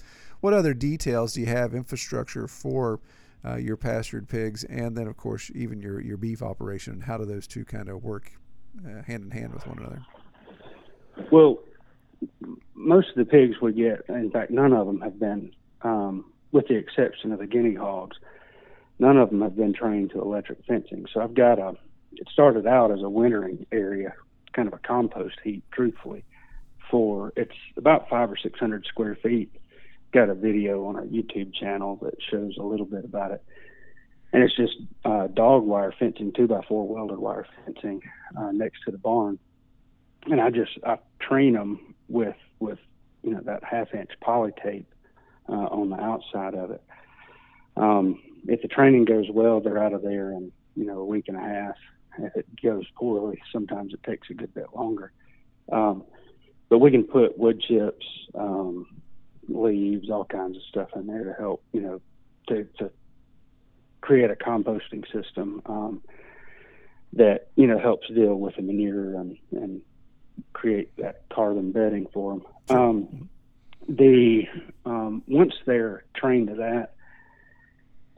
[0.43, 2.99] What other details do you have infrastructure for
[3.45, 7.01] uh, your pastured pigs, and then of course even your your beef operation?
[7.01, 8.33] How do those two kind of work
[8.85, 10.03] uh, hand in hand with one another?
[11.31, 11.61] Well,
[12.75, 15.53] most of the pigs we get, in fact, none of them have been,
[15.83, 18.17] um, with the exception of the guinea hogs,
[18.99, 21.07] none of them have been trained to electric fencing.
[21.15, 21.77] So I've got a,
[22.15, 24.13] it started out as a wintering area,
[24.55, 26.25] kind of a compost heap, truthfully,
[26.91, 29.53] for, it's about five or 600 square feet.
[30.13, 33.43] Got a video on our YouTube channel that shows a little bit about it.
[34.33, 38.01] And it's just uh, dog wire fencing, two by four welded wire fencing
[38.39, 39.39] uh, next to the barn
[40.27, 42.79] and I just I train them with with
[43.23, 44.93] you know that half inch poly tape
[45.49, 46.83] uh, on the outside of it.
[47.77, 51.27] Um, if the training goes well, they're out of there in you know a week
[51.29, 51.75] and a half.
[52.19, 55.13] If it goes poorly, sometimes it takes a good bit longer.
[55.71, 56.05] Um,
[56.69, 58.87] but we can put wood chips, um,
[59.55, 62.01] leaves, all kinds of stuff in there to help you know
[62.49, 62.91] to to
[64.01, 65.63] create a composting system.
[65.67, 66.03] Um,
[67.15, 69.83] that you know helps deal with the manure and, and
[70.53, 72.47] create that carbon bedding for them.
[72.71, 73.29] Um,
[73.89, 74.45] the
[74.87, 76.95] um, once they're trained to that,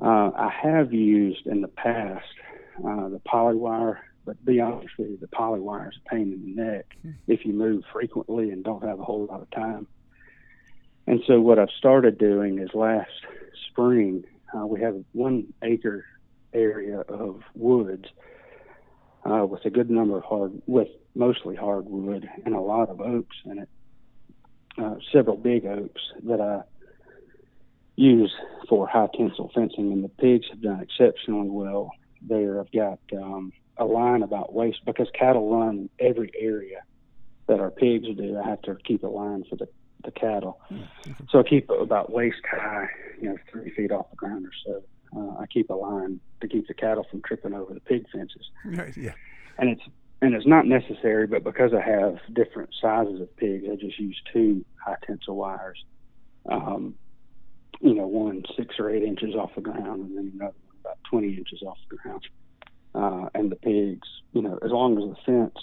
[0.02, 2.26] uh, I have used in the past
[2.78, 6.54] uh, the polywire, but to be honest with you, the polywire is a pain in
[6.54, 9.86] the neck if you move frequently and don't have a whole lot of time.
[11.06, 13.10] And so what I've started doing is last
[13.68, 16.04] spring uh, we have one acre
[16.52, 18.04] area of woods
[19.24, 23.36] uh, with a good number of hard, with mostly hardwood and a lot of oaks
[23.44, 23.68] in it.
[24.76, 26.62] Uh, several big oaks that I
[27.96, 28.32] use
[28.68, 32.60] for high tensile fencing, and the pigs have done exceptionally well there.
[32.60, 36.82] I've got um, a line about waist because cattle run every area
[37.46, 38.38] that our pigs do.
[38.38, 39.68] I have to keep a line for the
[40.04, 40.60] the cattle.
[40.70, 41.12] Mm-hmm.
[41.30, 42.88] So I keep about waist high,
[43.20, 44.82] you know, three feet off the ground or so.
[45.16, 48.50] Uh, I keep a line to keep the cattle from tripping over the pig fences.
[48.64, 48.96] Right.
[48.96, 49.12] Yeah.
[49.58, 49.82] And it's
[50.22, 54.18] and it's not necessary, but because I have different sizes of pigs, I just use
[54.32, 55.84] two high tensile wires.
[56.50, 56.94] Um,
[57.80, 60.98] you know, one six or eight inches off the ground, and then another one about
[61.10, 62.26] 20 inches off the ground.
[62.94, 65.54] Uh, and the pigs, you know, as long as the fence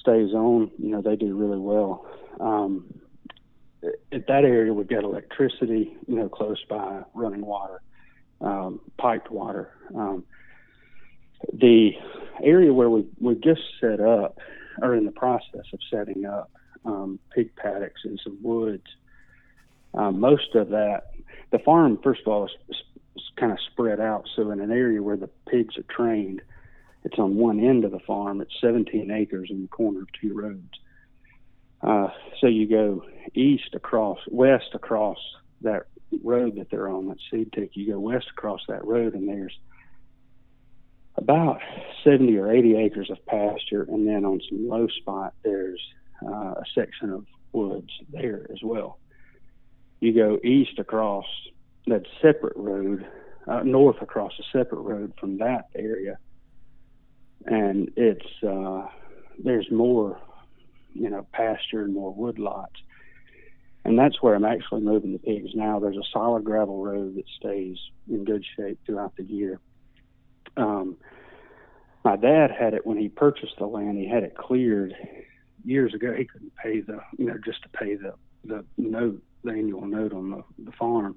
[0.00, 2.06] stays on, you know, they do really well.
[2.38, 2.84] Um,
[4.12, 7.82] at that area, we've got electricity, you know, close by, running water,
[8.40, 9.70] um, piped water.
[9.94, 10.24] Um,
[11.52, 11.92] the
[12.42, 14.38] area where we we just set up,
[14.80, 16.50] or in the process of setting up,
[16.84, 18.86] um, pig paddocks and some woods.
[19.94, 21.12] Um, most of that,
[21.50, 22.52] the farm, first of all, is,
[23.16, 24.28] is kind of spread out.
[24.34, 26.42] So in an area where the pigs are trained,
[27.04, 28.40] it's on one end of the farm.
[28.40, 30.80] It's 17 acres in the corner of two roads.
[31.84, 32.08] Uh,
[32.40, 35.18] so you go east across, west across
[35.60, 35.82] that
[36.22, 37.70] road that they're on, that seed tick.
[37.74, 39.56] You go west across that road, and there's
[41.16, 41.60] about
[42.02, 45.80] 70 or 80 acres of pasture, and then on some low spot, there's
[46.26, 48.98] uh, a section of woods there as well.
[50.00, 51.26] You go east across
[51.86, 53.06] that separate road,
[53.46, 56.18] uh, north across a separate road from that area,
[57.44, 58.86] and it's uh,
[59.42, 60.18] there's more
[60.94, 62.74] you know, pasture and more wood lots.
[63.84, 65.78] And that's where I'm actually moving the pigs now.
[65.78, 67.76] There's a solid gravel road that stays
[68.08, 69.60] in good shape throughout the year.
[70.56, 70.96] Um,
[72.02, 73.98] my dad had it when he purchased the land.
[73.98, 74.94] He had it cleared
[75.64, 76.12] years ago.
[76.12, 78.14] He couldn't pay the, you know, just to pay the
[78.46, 81.16] the note, the annual note on the, the farm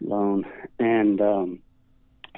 [0.00, 0.46] loan,
[0.78, 1.58] and um,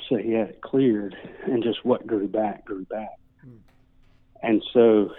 [0.09, 3.19] so he had it cleared, and just what grew back grew back.
[3.41, 3.57] Hmm.
[4.43, 5.13] And so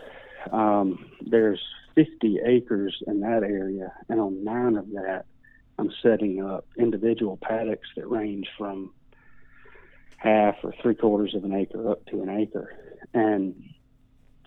[0.51, 1.61] um, there's
[1.95, 5.25] 50 acres in that area, and on nine of that,
[5.77, 8.91] I'm setting up individual paddocks that range from
[10.17, 12.75] half or three quarters of an acre up to an acre.
[13.13, 13.69] And,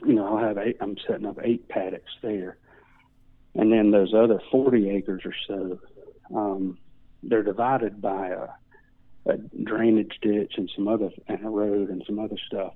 [0.05, 2.57] you know, I'll have eight, I'm setting up eight paddocks there.
[3.55, 5.81] And then those other 40 acres or so,
[6.35, 6.79] um,
[7.23, 8.49] they're divided by a,
[9.27, 12.75] a drainage ditch and some other, and a road and some other stuff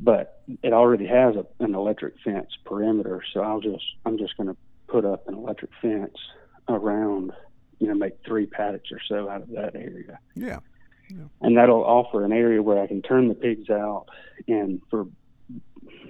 [0.00, 3.22] but it already has a, an electric fence perimeter.
[3.32, 4.56] So I'll just I'm just going to
[4.86, 6.16] put up an electric fence
[6.68, 7.32] around,
[7.78, 10.18] you know, make three paddocks or so out of that area.
[10.34, 10.60] Yeah.
[11.10, 11.24] yeah.
[11.40, 14.06] And that'll offer an area where I can turn the pigs out
[14.46, 15.06] and for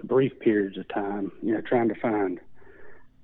[0.04, 2.40] brief periods of time, you know, trying to find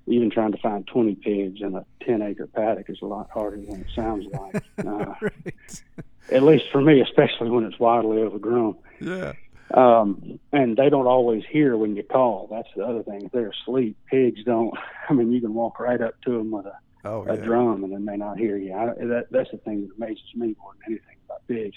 [0.07, 3.57] even trying to find 20 pigs in a 10 acre paddock is a lot harder
[3.57, 4.63] than it sounds like.
[4.85, 5.83] Uh, right.
[6.31, 8.77] At least for me, especially when it's wildly overgrown.
[9.01, 9.33] Yeah.
[9.75, 12.49] Um, and they don't always hear when you call.
[12.51, 13.23] That's the other thing.
[13.25, 14.73] If they're asleep, pigs don't.
[15.09, 17.45] I mean, you can walk right up to them with a, oh, a yeah.
[17.45, 18.73] drum and they may not hear you.
[18.73, 21.77] I, that, that's the thing that amazes me more than anything about pigs.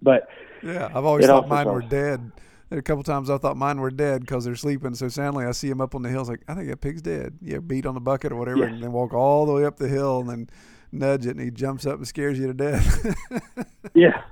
[0.00, 0.28] But
[0.62, 2.32] yeah, I've always thought mine were dead.
[2.70, 5.44] a couple times I thought mine were dead because they're sleeping so soundly.
[5.44, 7.38] I see them up on the hills, like I think that pig's dead.
[7.42, 9.88] Yeah, beat on the bucket or whatever, and then walk all the way up the
[9.88, 10.50] hill and then
[10.92, 13.16] nudge it, and he jumps up and scares you to death.
[13.94, 14.22] yeah,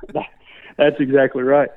[0.76, 1.70] that's exactly right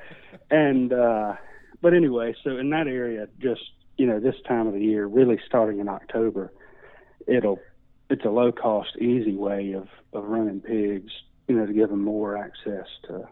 [0.50, 1.34] and uh,
[1.80, 3.62] but anyway, so in that area, just
[3.96, 6.52] you know, this time of the year, really starting in October,
[7.26, 7.60] it'll
[8.08, 11.12] it's a low cost, easy way of of running pigs.
[11.48, 13.28] You know, to give them more access to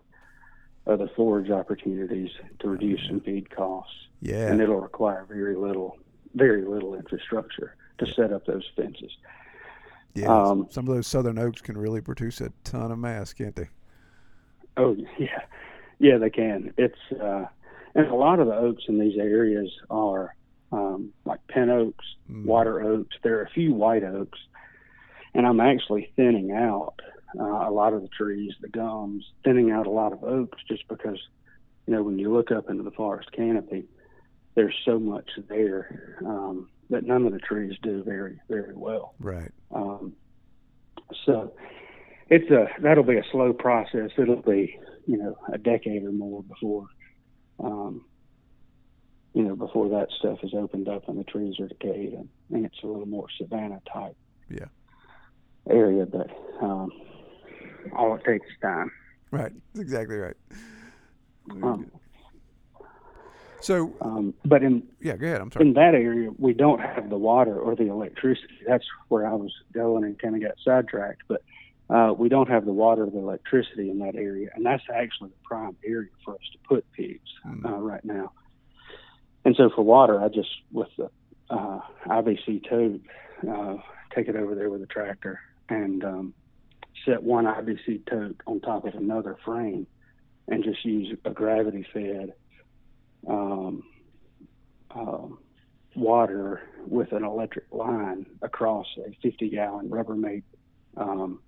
[0.87, 3.93] other forage opportunities to reduce some feed costs.
[4.21, 5.99] Yeah, and it'll require very little,
[6.35, 9.11] very little infrastructure to set up those fences.
[10.15, 13.57] Yeah, um, some of those southern oaks can really produce a ton of mass, can't
[13.57, 13.69] they?
[14.77, 15.43] Oh yeah,
[15.99, 16.75] yeah, they can.
[16.77, 17.47] It's uh,
[17.95, 20.35] and a lot of the oaks in these areas are
[20.73, 22.45] um, like pin oaks, mm.
[22.45, 23.17] water oaks.
[23.23, 24.39] There are a few white oaks,
[25.35, 26.95] and I'm actually thinning out
[27.39, 30.87] uh, a lot of the trees, the gums, thinning out a lot of oaks just
[30.89, 31.19] because
[31.87, 33.85] you know, when you look up into the forest canopy,
[34.55, 39.15] there's so much there um, that none of the trees do very, very well.
[39.19, 39.51] Right.
[39.75, 40.15] Um,
[41.27, 41.53] so
[42.31, 44.11] it's a that'll be a slow process.
[44.17, 46.87] It'll be you know a decade or more before
[47.63, 48.05] um,
[49.35, 52.65] you know before that stuff is opened up and the trees are decayed and, and
[52.65, 54.17] it's a little more savanna type
[54.49, 54.67] Yeah.
[55.69, 56.07] area.
[56.07, 56.29] But
[56.63, 56.91] um,
[57.97, 58.91] all it takes is time.
[59.31, 59.53] Right.
[59.73, 60.37] That's exactly right.
[61.51, 61.91] Um,
[63.61, 65.41] So um, but in yeah, go ahead.
[65.41, 65.67] I'm sorry.
[65.67, 68.55] in that area, we don't have the water or the electricity.
[68.67, 71.23] That's where I was going and kind of got sidetracked.
[71.29, 71.43] But
[71.91, 75.31] uh, we don't have the water or the electricity in that area, and that's actually
[75.31, 77.29] the prime area for us to put pigs
[77.65, 78.33] uh, right now.
[79.45, 81.11] And so for water, I just with the
[81.51, 83.03] uh, IBC tote,
[83.49, 83.77] uh,
[84.15, 86.35] take it over there with a tractor and um,
[87.05, 89.87] set one IBC tote on top of another frame,
[90.49, 92.33] and just use a gravity fed.
[93.27, 93.83] Um,
[94.91, 95.39] um,
[95.97, 100.43] water with an electric line across a 50 gallon Rubbermaid
[100.97, 101.41] um,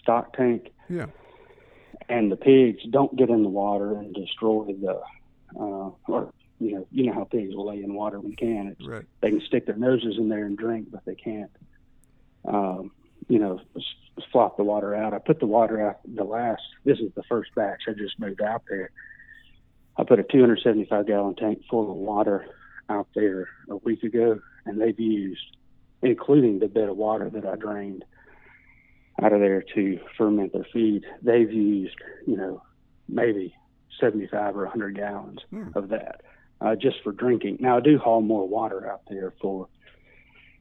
[0.00, 0.70] stock tank.
[0.88, 1.06] Yeah.
[2.08, 5.00] And the pigs don't get in the water and destroy the,
[5.58, 8.68] uh, or, you know, you know how pigs will lay in water when they can.
[8.78, 9.04] It's, Right.
[9.20, 11.50] They can stick their noses in there and drink, but they can't,
[12.44, 12.90] um,
[13.28, 15.14] you know, s- flop the water out.
[15.14, 18.42] I put the water out the last, this is the first batch I just moved
[18.42, 18.90] out there.
[19.96, 22.46] I put a 275 gallon tank full of water
[22.88, 25.56] out there a week ago, and they've used,
[26.02, 28.04] including the bit of water that I drained
[29.20, 31.96] out of there to ferment their feed, they've used,
[32.26, 32.62] you know,
[33.08, 33.54] maybe
[34.00, 35.40] 75 or 100 gallons
[35.74, 36.22] of that
[36.60, 37.58] uh, just for drinking.
[37.60, 39.68] Now, I do haul more water out there for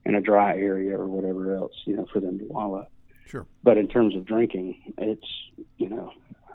[0.04, 2.88] in a dry area or whatever else, you know, for them to wallow.
[3.28, 3.46] Sure.
[3.64, 5.28] But in terms of drinking, it's,
[5.78, 6.12] you know,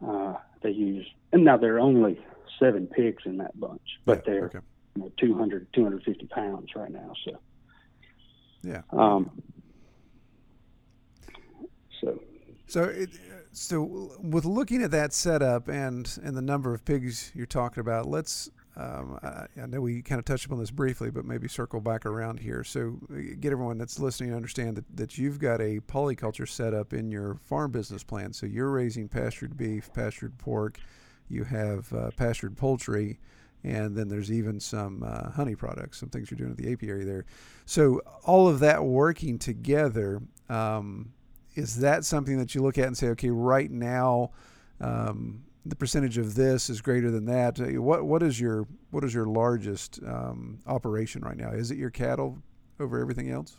[0.07, 2.19] uh, they use, and now there are only
[2.59, 4.59] seven pigs in that bunch, but Yeah, they're okay.
[4.97, 7.13] you know, 200, 250 pounds right now.
[7.25, 7.39] So,
[8.63, 8.83] Yeah.
[8.91, 9.31] um,
[12.01, 12.21] so
[12.67, 13.11] So, it,
[13.53, 18.07] so with looking at that setup and and the number of pigs you're talking about,
[18.07, 18.51] let's.
[18.79, 22.05] Um, I, I know we kind of touched upon this briefly, but maybe circle back
[22.05, 22.63] around here.
[22.63, 26.93] So, uh, get everyone that's listening to understand that, that you've got a polyculture setup
[26.93, 28.35] in your farm business plan.
[28.35, 30.79] So, you're raising pastured beef, pastured pork,
[31.31, 33.19] you have uh, pastured poultry,
[33.65, 37.07] and then there's even some uh, honey products, some things you're doing at the apiary
[37.07, 37.25] there.
[37.65, 40.21] So, all of that working together.
[40.51, 41.15] Um,
[41.57, 44.31] is that something that you look at and say, okay, right now,
[44.81, 47.59] um, the percentage of this is greater than that?
[47.59, 51.51] Uh, What what is your what is your largest um, operation right now?
[51.51, 52.38] Is it your cattle
[52.79, 53.57] over everything else?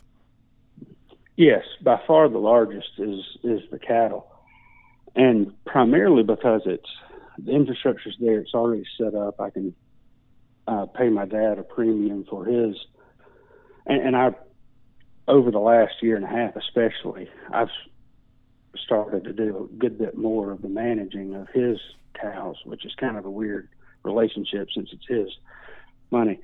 [1.36, 4.26] Yes, by far the largest is is the cattle,
[5.14, 6.88] and primarily because it's
[7.38, 8.40] the infrastructure's there.
[8.40, 9.40] It's already set up.
[9.40, 9.74] I can
[10.66, 12.76] uh, pay my dad a premium for his,
[13.86, 14.30] and, and I
[15.28, 17.68] over the last year and a half, especially, I've
[18.84, 21.78] started to do a good bit more of the managing of his
[22.20, 23.68] cows, which is kind of a weird
[24.02, 25.28] relationship since it's his
[26.10, 26.40] money.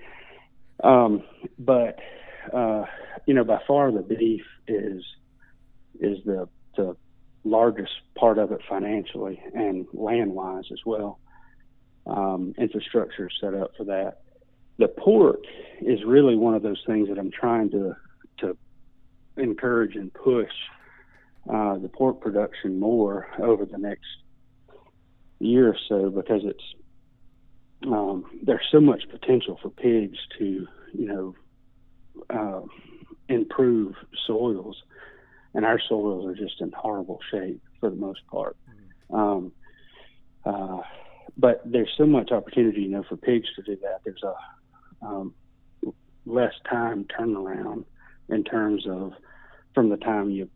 [0.82, 1.22] Um,
[1.58, 1.98] but
[2.52, 2.84] uh,
[3.26, 5.02] you know, by far the beef is
[5.98, 6.96] is the the
[7.44, 11.18] largest part of it financially and land wise as well.
[12.06, 14.20] Um, infrastructure set up for that.
[14.78, 15.44] The pork
[15.80, 17.96] is really one of those things that I'm trying to
[19.36, 20.52] encourage and push
[21.52, 24.06] uh, the pork production more over the next
[25.38, 26.64] year or so because it's
[27.86, 31.34] um, there's so much potential for pigs to you know
[32.30, 32.62] uh,
[33.28, 33.94] improve
[34.26, 34.82] soils,
[35.54, 38.56] and our soils are just in horrible shape for the most part.
[39.12, 39.52] Um,
[40.46, 40.80] uh,
[41.36, 44.00] but there's so much opportunity, you know, for pigs to do that.
[44.04, 45.34] There's a um,
[46.26, 47.84] less time turnaround
[48.28, 49.12] in terms of
[49.74, 50.48] from the time you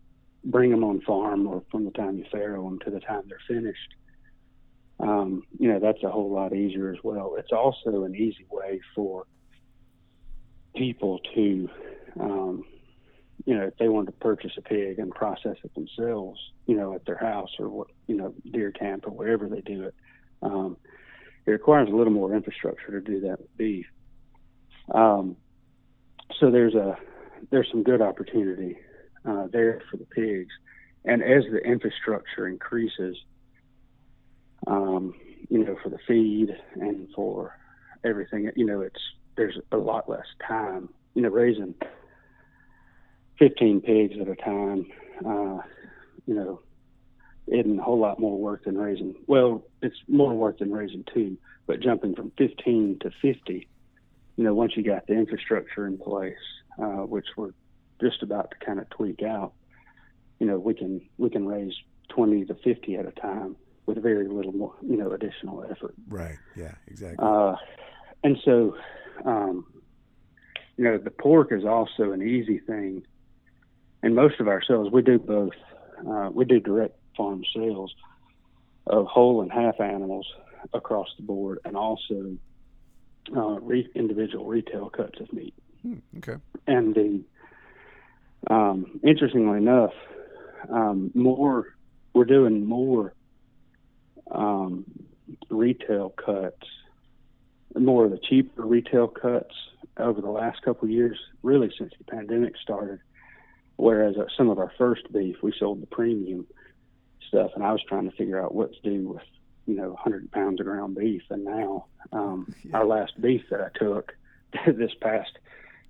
[0.44, 3.38] bring them on farm or from the time you farrow them to the time they're
[3.46, 3.94] finished.
[5.00, 7.37] Um, you know, that's a whole lot easier as well.
[7.38, 9.27] It's also an easy way for
[10.75, 11.69] people to,
[12.19, 12.64] um,
[13.44, 16.94] you know, if they wanted to purchase a pig and process it themselves, you know,
[16.94, 19.94] at their house or what, you know, deer camp or wherever they do it.
[20.42, 20.77] Um,
[21.46, 23.87] it requires a little more infrastructure to do that with beef.
[24.92, 25.37] Um,
[26.40, 26.96] so there's a
[27.50, 28.78] there's some good opportunity
[29.24, 30.52] uh, there for the pigs,
[31.04, 33.16] and as the infrastructure increases,
[34.66, 35.14] um,
[35.48, 37.56] you know, for the feed and for
[38.04, 39.00] everything, you know, it's
[39.36, 40.88] there's a lot less time.
[41.14, 41.74] You know, raising
[43.38, 44.86] 15 pigs at a time,
[45.24, 45.58] uh,
[46.26, 46.60] you know,
[47.46, 49.14] isn't a whole lot more work than raising.
[49.26, 53.68] Well, it's more work than raising two, but jumping from 15 to 50,
[54.36, 56.36] you know, once you got the infrastructure in place,
[56.81, 57.52] uh, which we're
[58.00, 59.52] just about to kind of tweak out,
[60.38, 61.74] you know, we can we can raise
[62.10, 63.56] 20 to 50 at a time
[63.87, 65.94] with very little more, you know, additional effort.
[66.08, 66.37] Right.
[66.56, 66.74] Yeah.
[66.87, 67.18] Exactly.
[67.18, 67.56] Uh,
[68.22, 68.76] and so,
[69.24, 69.66] um,
[70.76, 73.04] you know, the pork is also an easy thing.
[74.02, 75.54] And most of our sales, we do both.
[76.06, 77.92] Uh, we do direct farm sales
[78.87, 80.26] of whole and half animals
[80.72, 82.37] across the board, and also
[83.37, 85.54] uh, re- individual retail cuts of meat.
[85.83, 86.37] Hmm, okay.
[86.66, 87.22] And the
[88.52, 89.92] um, interestingly enough,
[90.70, 91.74] um, more
[92.14, 93.14] we're doing more
[94.31, 94.85] um,
[95.50, 96.66] retail cuts,
[97.76, 99.54] more of the cheaper retail cuts
[99.98, 103.00] over the last couple of years, really since the pandemic started.
[103.76, 106.46] Whereas uh, some of our first beef, we sold the premium
[107.29, 109.22] stuff, and I was trying to figure out what to do with,
[109.66, 111.22] you know, 100 pounds of ground beef.
[111.31, 112.79] And now, um, Yeah.
[112.79, 114.14] our last beef that I took
[114.66, 115.31] this past,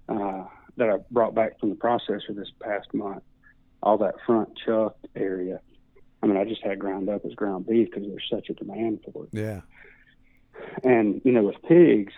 [0.09, 0.45] uh,
[0.77, 3.23] that I brought back from the processor this past month,
[3.83, 5.61] all that front chuck area.
[6.23, 9.01] I mean, I just had ground up as ground beef because there's such a demand
[9.05, 9.31] for it.
[9.33, 9.61] Yeah.
[10.83, 12.13] And you know, with pigs,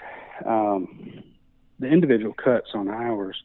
[0.47, 1.22] um,
[1.78, 3.36] the individual cuts on ours,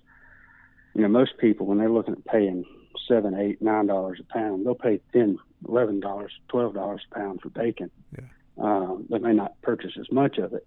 [0.94, 2.64] you know, most people when they're looking at paying
[3.08, 5.38] seven, eight, nine dollars a pound, they'll pay ten,
[5.68, 7.92] eleven dollars, twelve dollars a pound for bacon.
[8.18, 8.26] Yeah.
[8.58, 10.66] Um, they may not purchase as much of it.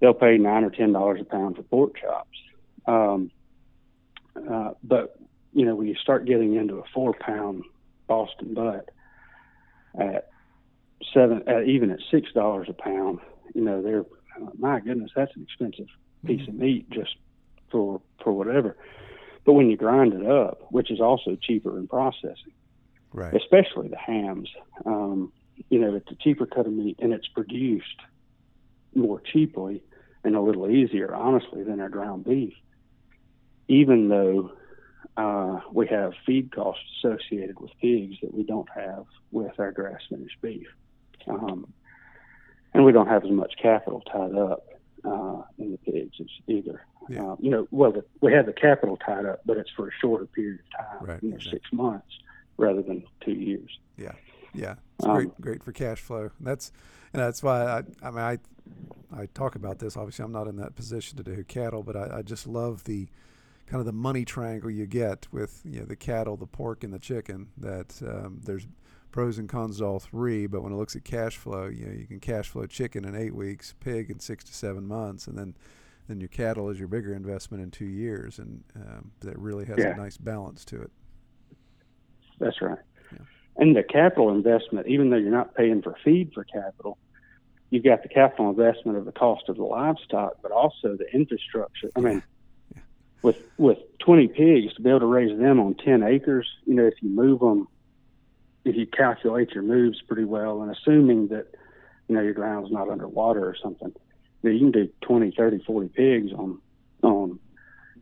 [0.00, 2.38] They'll pay nine or ten dollars a pound for pork chops.
[2.88, 3.30] Um,
[4.50, 5.16] uh, but
[5.52, 7.64] you know, when you start getting into a four pound
[8.06, 8.88] Boston butt
[9.98, 10.28] at
[11.12, 13.20] seven, uh, even at six dollars a pound,
[13.54, 14.04] you know, they're
[14.40, 15.86] uh, my goodness, that's an expensive
[16.24, 17.14] piece of meat just
[17.70, 18.76] for for whatever.
[19.44, 22.52] But when you grind it up, which is also cheaper in processing,
[23.12, 23.34] Right.
[23.34, 24.50] especially the hams,
[24.84, 25.32] um,
[25.70, 28.00] you know, it's a cheaper cut of meat and it's produced
[28.94, 29.82] more cheaply
[30.24, 32.52] and a little easier, honestly, than our ground beef.
[33.68, 34.52] Even though
[35.16, 40.00] uh, we have feed costs associated with pigs that we don't have with our grass
[40.08, 40.66] finished beef.
[41.26, 41.72] Um,
[42.72, 44.66] and we don't have as much capital tied up
[45.04, 46.16] uh, in the pigs
[46.46, 46.82] either.
[47.08, 47.32] Yeah.
[47.32, 49.90] Uh, you know, well, the, we have the capital tied up, but it's for a
[50.00, 51.60] shorter period of time, Right, you know, exactly.
[51.60, 52.06] six months
[52.56, 53.78] rather than two years.
[53.96, 54.12] Yeah,
[54.54, 56.30] yeah, it's Um, great, great for cash flow.
[56.40, 56.70] That's
[57.12, 58.38] and that's why I, I mean, I,
[59.16, 59.96] I talk about this.
[59.96, 63.08] Obviously, I'm not in that position to do cattle, but I, I just love the
[63.68, 66.92] kind of the money triangle you get with you know the cattle, the pork, and
[66.92, 67.48] the chicken.
[67.58, 68.66] That um, there's
[69.10, 71.92] pros and cons to all three, but when it looks at cash flow, you know,
[71.92, 75.36] you can cash flow chicken in eight weeks, pig in six to seven months, and
[75.38, 75.54] then
[76.08, 79.78] then your cattle is your bigger investment in two years, and um, that really has
[79.78, 79.92] Yeah.
[79.92, 80.90] a nice balance to it.
[82.38, 82.78] That's right.
[83.12, 83.18] Yeah.
[83.56, 86.96] And the capital investment, even though you're not paying for feed for capital,
[87.68, 91.90] you've got the capital investment of the cost of the livestock, but also the infrastructure.
[91.96, 92.22] I mean.
[93.22, 96.86] With with 20 pigs to be able to raise them on 10 acres, you know,
[96.86, 97.68] if you move them,
[98.64, 101.46] if you calculate your moves pretty well, and assuming that
[102.08, 103.92] you know your ground's not underwater or something,
[104.42, 106.60] you, know, you can do 20, 30, 40 pigs on
[107.02, 107.38] on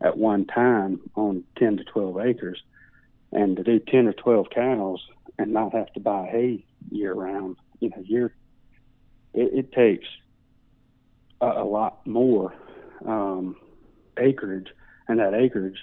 [0.01, 2.63] at one time on 10 to 12 acres.
[3.33, 5.05] And to do 10 or 12 cows
[5.39, 8.35] and not have to buy hay year round, you know, year,
[9.35, 10.07] it, it takes
[11.41, 12.55] a, a lot more
[13.05, 13.57] um,
[14.19, 14.69] acreage,
[15.09, 15.79] and that acreage,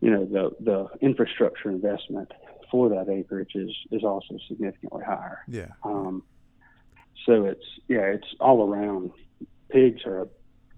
[0.00, 2.30] you know, the the infrastructure investment
[2.70, 5.40] for that acreage is is also significantly higher.
[5.48, 6.22] Yeah, Um,
[7.26, 9.12] so it's yeah, it's all around.
[9.70, 10.26] Pigs are a,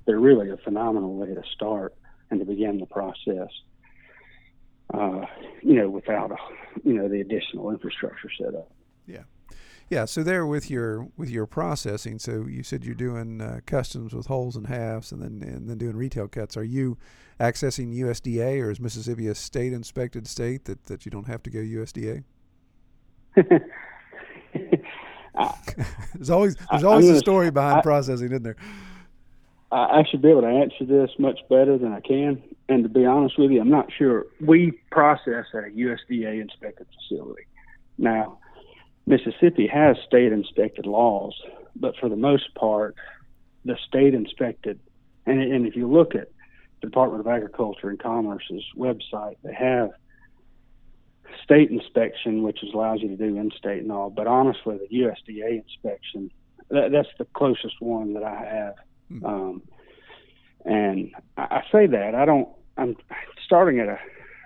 [0.06, 1.94] they're really a phenomenal way to start
[2.30, 3.48] and to begin the process.
[4.94, 5.26] Uh,
[5.62, 6.36] you know, without a,
[6.84, 8.70] you know the additional infrastructure set up.
[9.06, 9.24] Yeah,
[10.04, 14.26] so there with your with your processing, so you said you're doing uh, customs with
[14.26, 16.56] wholes and halves, and then and then doing retail cuts.
[16.56, 16.98] Are you
[17.38, 21.50] accessing USDA, or is Mississippi a state inspected state that, that you don't have to
[21.50, 22.24] go USDA?
[26.14, 28.56] There's always there's always a story behind I- processing, isn't there?
[29.70, 32.42] I, I should be able to answer this much better than I can.
[32.68, 34.26] And to be honest with you, I'm not sure.
[34.40, 37.42] We process at a USDA inspected facility.
[37.98, 38.38] Now,
[39.06, 41.34] Mississippi has state inspected laws,
[41.76, 42.96] but for the most part,
[43.64, 44.80] the state inspected,
[45.26, 46.28] and, and if you look at
[46.80, 49.90] the Department of Agriculture and Commerce's website, they have
[51.42, 54.10] state inspection, which allows you to do in-state and all.
[54.10, 56.30] But honestly, the USDA inspection,
[56.70, 58.74] that, that's the closest one that I have.
[59.24, 59.62] Um,
[60.64, 62.48] and I, I say that I don't.
[62.76, 62.96] I'm
[63.44, 63.98] starting at a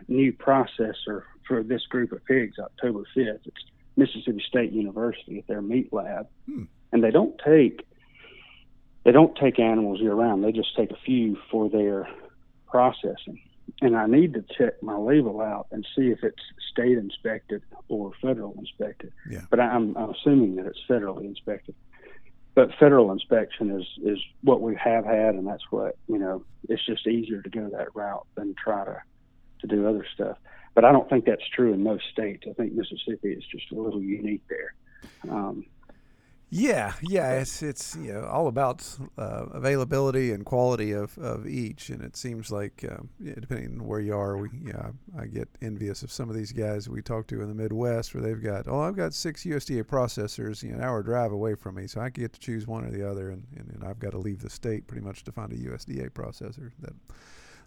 [0.09, 3.41] new processor for this group of pigs October 5th.
[3.45, 3.65] It's
[3.97, 6.65] Mississippi State University at their meat lab, Hmm.
[6.93, 7.87] and they don't take
[9.05, 10.45] they don't take animals year round.
[10.45, 12.07] They just take a few for their
[12.67, 13.41] processing.
[13.81, 18.13] And I need to check my label out and see if it's state inspected or
[18.21, 19.13] federal inspected.
[19.31, 19.41] Yeah.
[19.49, 21.75] But I'm, I'm assuming that it's federally inspected.
[22.55, 26.45] But federal inspection is is what we have had, and that's what you know.
[26.69, 29.01] It's just easier to go that route than try to
[29.61, 30.37] to do other stuff.
[30.81, 32.45] But I don't think that's true in most states.
[32.49, 34.75] I think Mississippi is just a little unique there.
[35.31, 35.67] Um,
[36.49, 41.91] Yeah, yeah, it's it's you know all about uh, availability and quality of, of each,
[41.91, 46.03] and it seems like um, depending on where you are, we yeah, I get envious
[46.03, 48.81] of some of these guys we talk to in the Midwest where they've got oh
[48.81, 52.09] I've got six USDA processors, you know, an hour drive away from me, so I
[52.09, 54.49] get to choose one or the other, and, and, and I've got to leave the
[54.49, 56.95] state pretty much to find a USDA processor that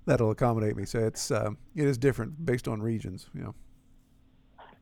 [0.06, 0.86] that'll accommodate me.
[0.86, 3.56] So it's um, it is different based on regions, you know.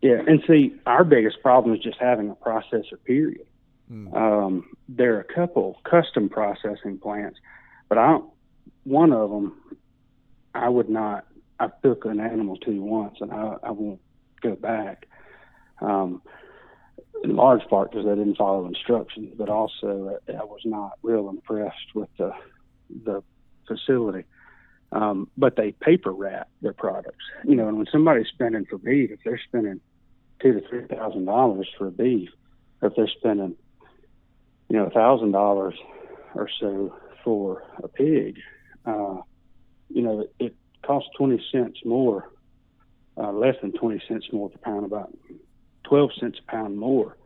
[0.01, 3.01] yeah, and see, our biggest problem is just having a processor.
[3.03, 3.47] Period.
[3.91, 4.15] Mm.
[4.15, 7.39] Um, there are a couple custom processing plants,
[7.89, 8.29] but I don't,
[8.83, 9.57] one of them
[10.53, 11.25] I would not.
[11.59, 14.01] I took an animal to once, and I, I won't
[14.41, 15.07] go back.
[15.79, 16.21] Um,
[17.23, 21.29] in large part because I didn't follow instructions, but also I, I was not real
[21.29, 22.31] impressed with the
[23.05, 23.23] the
[23.67, 24.25] facility.
[24.93, 27.67] Um, but they paper wrap their products, you know.
[27.67, 29.79] And when somebody's spending for beef, if they're spending
[30.41, 32.29] two to three thousand dollars for beef,
[32.81, 33.55] or if they're spending
[34.71, 35.75] you know, a thousand dollars
[36.33, 38.37] or so for a pig,
[38.85, 39.17] uh,
[39.89, 42.31] you know, it, costs 20 cents more,
[43.17, 45.13] uh, less than 20 cents more per pound, about
[45.83, 47.17] 12 cents a pound more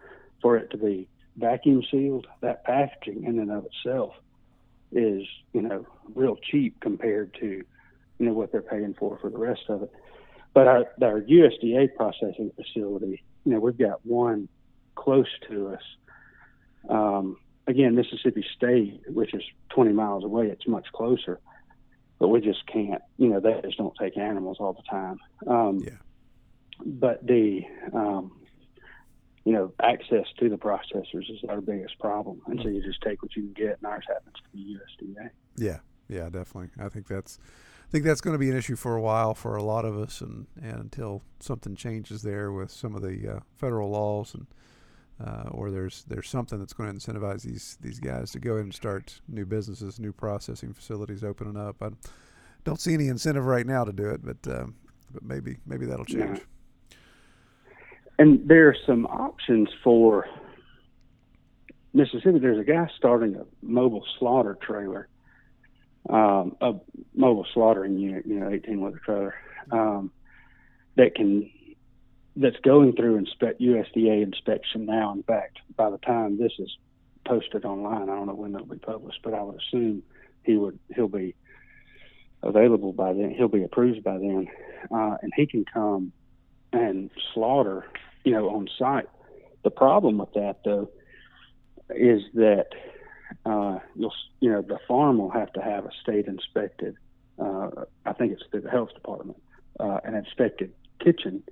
[0.42, 1.08] for it to be
[1.38, 2.26] vacuum sealed.
[2.42, 4.16] That packaging in and of itself
[4.96, 9.38] is, you know, real cheap compared to, you know, what they're paying for for the
[9.38, 9.92] rest of it.
[10.54, 14.48] But our, our USDA processing facility, you know, we've got one
[14.96, 15.82] close to us
[16.90, 17.38] um,
[17.68, 21.40] again, Mississippi State, which is 20 miles away, it's much closer,
[22.20, 23.02] but we just can't.
[23.18, 25.20] You know, they just don't take animals all the time.
[25.48, 25.92] Um, Yeah.
[26.86, 27.62] But the,
[27.94, 28.32] um,
[29.46, 33.22] you know, access to the processors is our biggest problem, and so you just take
[33.22, 35.30] what you can get, and ours happens to be USDA.
[35.56, 35.80] Yeah,
[36.10, 36.70] yeah, definitely.
[36.84, 37.38] I think that's
[37.88, 39.98] I think that's going to be an issue for a while for a lot of
[39.98, 44.48] us, and, and until something changes there with some of the uh, federal laws and
[45.24, 48.66] uh, or there's there's something that's going to incentivize these these guys to go ahead
[48.66, 51.82] and start new businesses, new processing facilities opening up.
[51.82, 51.90] I
[52.64, 54.76] don't see any incentive right now to do it, but um,
[55.14, 56.42] but maybe maybe that'll change.
[58.18, 60.26] And there are some options for
[61.94, 62.40] Mississippi.
[62.40, 65.08] There's a guy starting a mobile slaughter trailer,
[66.10, 66.74] um, a
[67.14, 69.36] mobile slaughtering unit, you know, 18 wheeler trailer,
[69.72, 70.12] um,
[70.96, 71.50] that can
[72.38, 75.14] that's going through inspect USDA inspection now.
[75.14, 76.70] In fact, by the time this is
[77.26, 80.04] posted online, I don't know when it'll be published, but I would assume
[80.44, 81.34] he would he'll be
[82.44, 83.34] available by then.
[83.36, 84.48] He'll be approved by then,
[84.92, 86.12] uh, and he can come
[86.74, 87.86] and slaughter,
[88.24, 89.10] you know, on site.
[89.64, 90.90] The problem with that though
[91.90, 92.68] is that
[93.46, 96.96] uh, you'll you know the farm will have to have a state inspected.
[97.40, 97.70] Uh,
[98.06, 99.42] I think it's through the health department,
[99.80, 100.72] uh, an inspected
[101.04, 101.44] kitchen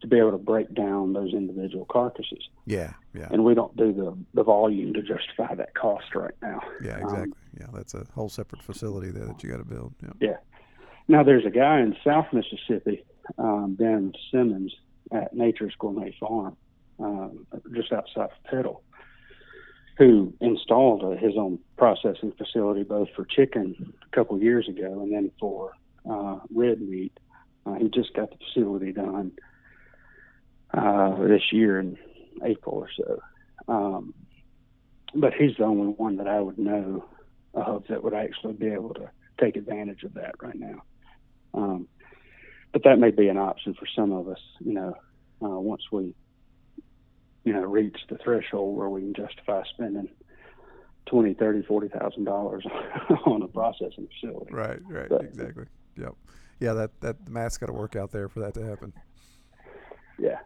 [0.00, 2.48] to be able to break down those individual carcasses.
[2.66, 6.60] Yeah, yeah, And we don't do the, the volume to justify that cost right now.
[6.84, 7.32] yeah, Um, exactly.
[7.60, 9.94] yeah, that's a whole separate facility there that you got to build.
[10.02, 10.10] Yeah.
[10.20, 10.36] Yeah.
[11.06, 13.04] Now there's a guy in South Mississippi,
[13.38, 14.74] um, Ben Simmons
[15.12, 16.56] at Nature's Gourmet Farm,
[16.98, 18.82] um, just outside of Petal,
[19.98, 25.12] who installed uh, his own processing facility both for chicken a couple years ago and
[25.12, 25.72] then for
[26.08, 27.12] uh, red meat.
[27.64, 29.32] Uh, he just got the facility done
[30.74, 31.96] uh, this year in
[32.42, 33.22] April or so.
[33.68, 34.14] Um,
[35.14, 37.04] but he's the only one that I would know
[37.54, 40.82] of that would actually be able to take advantage of that right now.
[41.54, 41.88] Um,
[42.72, 44.94] but that may be an option for some of us, you know,
[45.42, 46.14] uh, once we,
[47.44, 50.08] you know, reach the threshold where we can justify spending
[51.06, 52.64] twenty, thirty, forty thousand dollars
[53.26, 54.52] on a processing facility.
[54.52, 55.64] Right, right, But- exactly.
[55.98, 56.14] Yep.
[56.60, 58.92] Yeah, that that the math's got to work out there for that to happen.
[60.18, 60.38] Yeah.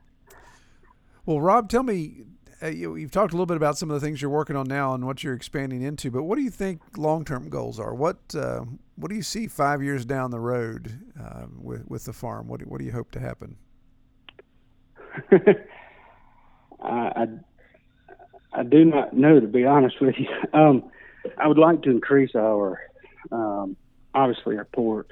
[1.27, 2.23] Well, Rob, tell me,
[2.63, 4.67] uh, you, you've talked a little bit about some of the things you're working on
[4.67, 7.95] now and what you're expanding into, but what do you think long-term goals are?
[7.95, 8.65] What uh,
[8.97, 12.49] what do you see five years down the road uh, with with the farm?
[12.49, 13.57] What do, what do you hope to happen?
[16.83, 17.27] I, I
[18.53, 20.29] I do not know to be honest with you.
[20.55, 20.91] Um,
[21.39, 22.81] I would like to increase our
[23.33, 23.77] um,
[24.15, 25.11] obviously our pork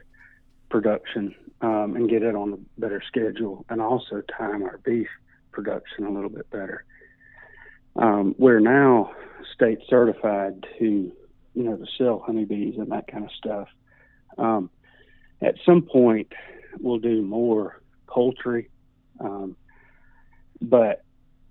[0.70, 5.08] production um, and get it on a better schedule, and also time our beef
[5.52, 6.84] production a little bit better.
[7.96, 9.12] Um, we're now
[9.54, 11.12] state certified to,
[11.54, 13.68] you know, to sell honeybees and that kind of stuff.
[14.36, 14.70] Um,
[15.40, 16.32] at some point,
[16.80, 18.70] we'll do more poultry,
[19.20, 19.56] um,
[20.60, 21.02] but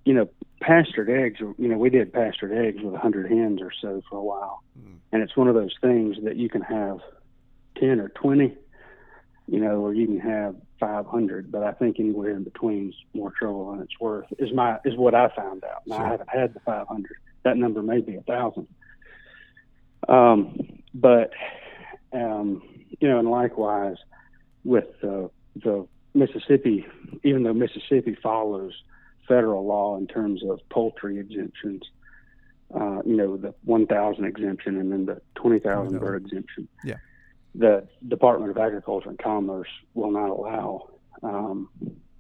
[0.06, 0.30] you know,
[0.60, 1.40] pastured eggs.
[1.40, 4.64] You know, we did pastured eggs with a 100 hens or so for a while,
[4.78, 4.96] mm.
[5.12, 7.00] and it's one of those things that you can have
[7.80, 8.56] 10 or 20,
[9.48, 11.52] you know, or you can have 500.
[11.52, 14.26] But I think anywhere in between is more trouble than it's worth.
[14.38, 15.88] Is my is what I found out.
[15.88, 16.06] Now sure.
[16.06, 17.18] I haven't had the 500.
[17.44, 18.68] That number may be a thousand.
[20.10, 21.32] Um, but
[22.12, 22.62] um,
[23.00, 23.96] you know, and likewise
[24.64, 26.86] with uh, the Mississippi,
[27.24, 28.74] even though Mississippi follows
[29.28, 31.84] federal law in terms of poultry exemptions,
[32.76, 36.68] uh, you know, the 1,000 exemption and then the 20,000 bird exemption.
[36.84, 36.98] Yeah.
[37.56, 40.90] The Department of Agriculture and Commerce will not allow
[41.22, 41.70] um,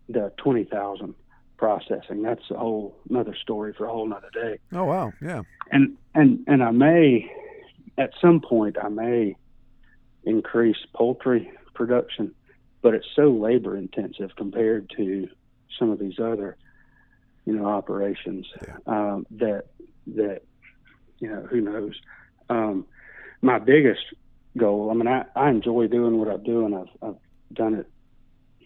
[0.07, 1.15] the 20,000
[1.57, 2.21] processing.
[2.21, 4.59] That's a whole another story for a whole another day.
[4.73, 5.43] Oh wow, yeah.
[5.71, 7.31] And and and I may,
[7.97, 9.35] at some point, I may
[10.25, 12.33] increase poultry production,
[12.81, 15.29] but it's so labor intensive compared to
[15.79, 16.57] some of these other,
[17.45, 18.75] you know, operations yeah.
[18.87, 19.67] um, that
[20.07, 20.41] that
[21.19, 21.93] you know who knows.
[22.49, 22.85] Um,
[23.41, 24.03] my biggest
[24.57, 24.89] goal.
[24.89, 27.17] I mean, I, I enjoy doing what I do, and I've I've
[27.53, 27.89] done it,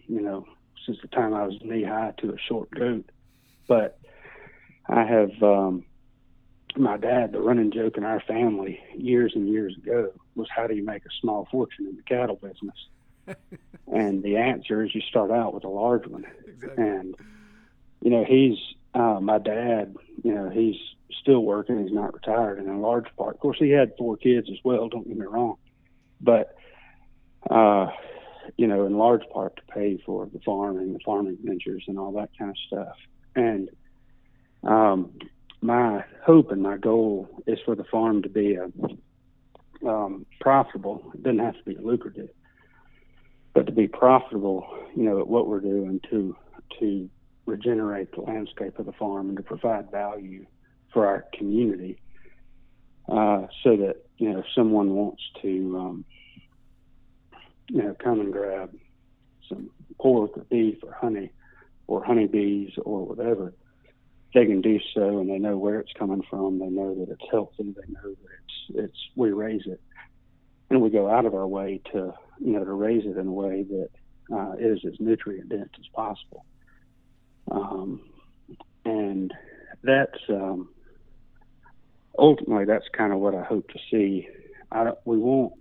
[0.06, 0.46] you know,
[0.84, 3.10] since the time I was knee high to a short goat.
[3.66, 3.98] But
[4.88, 5.84] I have um,
[6.76, 10.74] my dad, the running joke in our family years and years ago was, "How do
[10.74, 13.36] you make a small fortune in the cattle business?"
[13.92, 16.24] and the answer is, you start out with a large one.
[16.46, 16.84] Exactly.
[16.84, 17.14] And
[18.00, 18.58] you know, he's
[18.94, 19.94] uh, my dad.
[20.22, 20.76] You know, he's
[21.20, 21.82] still working.
[21.82, 24.88] He's not retired, and in large part, of course, he had four kids as well.
[24.88, 25.56] Don't get me wrong,
[26.20, 26.56] but
[27.50, 27.88] uh,
[28.56, 31.98] you know, in large part to pay for the farm and the farming ventures and
[31.98, 32.96] all that kind of stuff.
[33.36, 33.68] And
[34.64, 35.12] um,
[35.60, 38.68] my hope and my goal is for the farm to be a,
[39.88, 41.10] um, profitable.
[41.14, 42.30] It doesn't have to be lucrative,
[43.54, 46.36] but to be profitable, you know, at what we're doing to
[46.80, 47.08] to
[47.46, 50.44] regenerate the landscape of the farm and to provide value
[50.92, 51.98] for our community,
[53.08, 56.04] uh, so that you know if someone wants to, um,
[57.68, 58.72] you know, come and grab
[59.48, 61.30] some pork or beef or honey
[61.86, 63.52] or honeybees or whatever
[64.34, 66.58] they can do so and they know where it's coming from.
[66.58, 67.74] They know that it's healthy.
[67.74, 69.80] They know that it's it's we raise it,
[70.70, 73.32] and we go out of our way to you know to raise it in a
[73.32, 73.88] way that
[74.32, 76.44] uh, is as nutrient dense as possible.
[77.50, 78.02] Um,
[78.84, 79.32] and
[79.82, 80.68] that's um,
[82.18, 84.28] ultimately that's kind of what I hope to see.
[84.70, 85.54] I don't, we won't,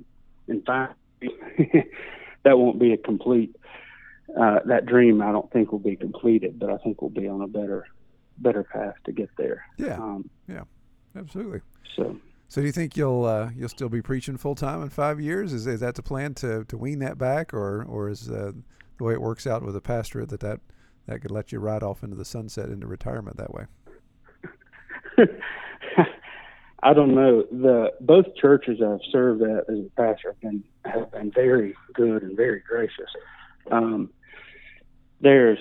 [0.47, 3.55] in fact, that won't be a complete.
[4.38, 7.41] Uh, that dream I don't think will be completed, but I think we'll be on
[7.41, 7.86] a better
[8.39, 9.66] better path to get there.
[9.78, 10.64] Yeah, um, yeah,
[11.16, 11.62] absolutely.
[11.95, 15.22] So, so do you think you'll uh, you'll still be preaching full time in five
[15.22, 15.53] years?
[15.53, 18.51] Is is that the plan to to wean that back, or or is uh,
[18.97, 20.60] the way it works out with a pastorate that that
[21.05, 23.66] that could let you ride off into the sunset into retirement that way?
[26.84, 27.43] I don't know.
[27.51, 32.23] The both churches I've served at as a pastor have been have been very good
[32.23, 33.09] and very gracious.
[33.71, 34.11] Um,
[35.19, 35.59] there's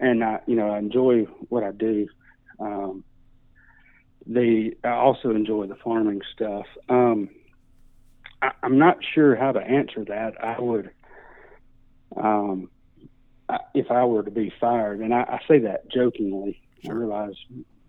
[0.00, 2.08] and I, you know, I enjoy what I do.
[2.58, 3.04] Um,
[4.26, 6.66] the I also enjoy the farming stuff.
[6.88, 7.28] Um,
[8.42, 10.42] I, am not sure how to answer that.
[10.42, 10.90] I would,
[12.16, 12.70] um,
[13.48, 16.60] I, if I were to be fired, and I, I say that jokingly.
[16.84, 16.92] Sure.
[16.92, 17.34] I realize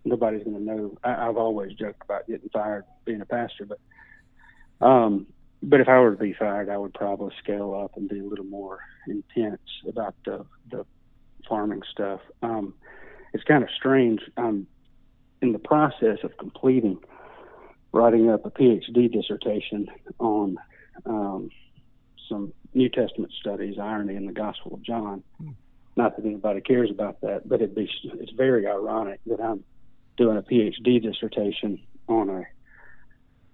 [0.08, 0.98] nobody's going to know.
[1.04, 5.26] I, have always joked about getting fired being a pastor, but um,
[5.62, 8.24] but if I were to be fired, I would probably scale up and be a
[8.24, 10.86] little more intense about the the
[11.48, 12.20] farming stuff.
[12.42, 12.74] Um,
[13.32, 14.20] it's kind of strange.
[14.36, 14.66] I'm
[15.40, 16.98] in the process of completing
[17.92, 19.88] writing up a PhD dissertation
[20.18, 20.58] on
[21.06, 21.50] um,
[22.28, 25.22] some New Testament studies, irony in the Gospel of John.
[25.38, 25.50] Hmm.
[25.96, 29.64] Not that anybody cares about that, but it'd be it's very ironic that I'm
[30.18, 32.42] doing a PhD dissertation on a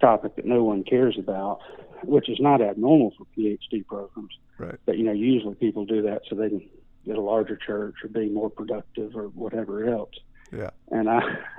[0.00, 1.60] topic that no one cares about,
[2.02, 4.32] which is not abnormal for PhD programs.
[4.58, 4.76] Right.
[4.86, 6.68] But you know, usually people do that so they can
[7.04, 10.14] get a larger church or be more productive or whatever else.
[10.52, 10.70] Yeah.
[10.90, 11.20] And I,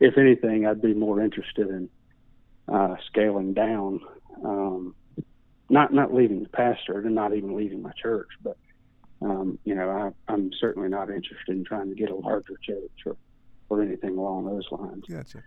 [0.00, 1.88] if anything, I'd be more interested in
[2.68, 4.00] uh, scaling down,
[4.44, 4.94] um,
[5.68, 8.56] not not leaving the pastor and not even leaving my church, but
[9.20, 12.90] um, you know, I, I'm certainly not interested in trying to get a larger church
[13.06, 13.16] or
[13.74, 15.04] or anything along those lines.
[15.08, 15.42] Gotcha.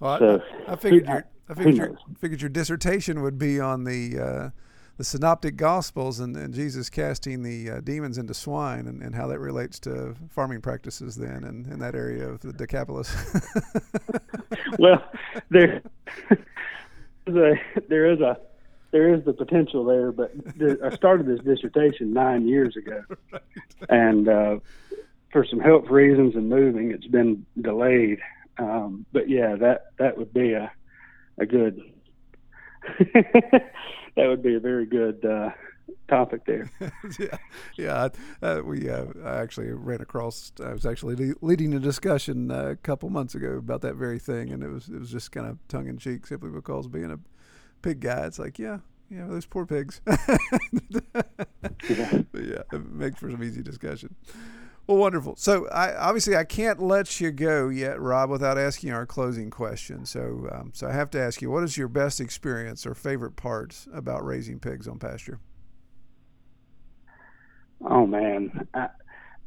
[0.00, 3.84] Well, so, I, I, figured your I figured your, figured your dissertation would be on
[3.84, 4.50] the uh,
[4.98, 9.26] the synoptic gospels and, and Jesus casting the uh, demons into swine and, and how
[9.28, 13.14] that relates to farming practices then and in that area of the Decapolis.
[14.78, 15.02] well,
[15.50, 15.82] there,
[17.26, 17.54] a,
[17.88, 18.38] there is a
[18.92, 20.32] there is the potential there, but
[20.84, 23.02] I started this dissertation nine years ago,
[23.32, 23.42] right.
[23.88, 24.58] and uh,
[25.32, 28.20] for some health reasons and moving, it's been delayed.
[28.58, 30.70] Um, but yeah, that that would be a
[31.38, 31.80] a good
[33.14, 33.72] that
[34.16, 35.50] would be a very good uh,
[36.08, 36.70] topic there.
[37.18, 37.36] yeah,
[37.76, 38.08] yeah.
[38.42, 40.52] Uh, we uh, I actually ran across.
[40.62, 44.18] I was actually le- leading a discussion uh, a couple months ago about that very
[44.18, 47.10] thing, and it was it was just kind of tongue in cheek, simply because being
[47.10, 47.18] a
[47.80, 48.78] pig guy, it's like, yeah,
[49.10, 50.00] yeah, those poor pigs.
[50.06, 50.16] yeah.
[51.88, 54.14] yeah, it makes for some easy discussion.
[54.86, 55.36] Well, wonderful.
[55.36, 60.04] So, I, obviously, I can't let you go yet, Rob, without asking our closing question.
[60.06, 63.36] So, um, so I have to ask you, what is your best experience or favorite
[63.36, 65.38] parts about raising pigs on pasture?
[67.84, 68.88] Oh man, I,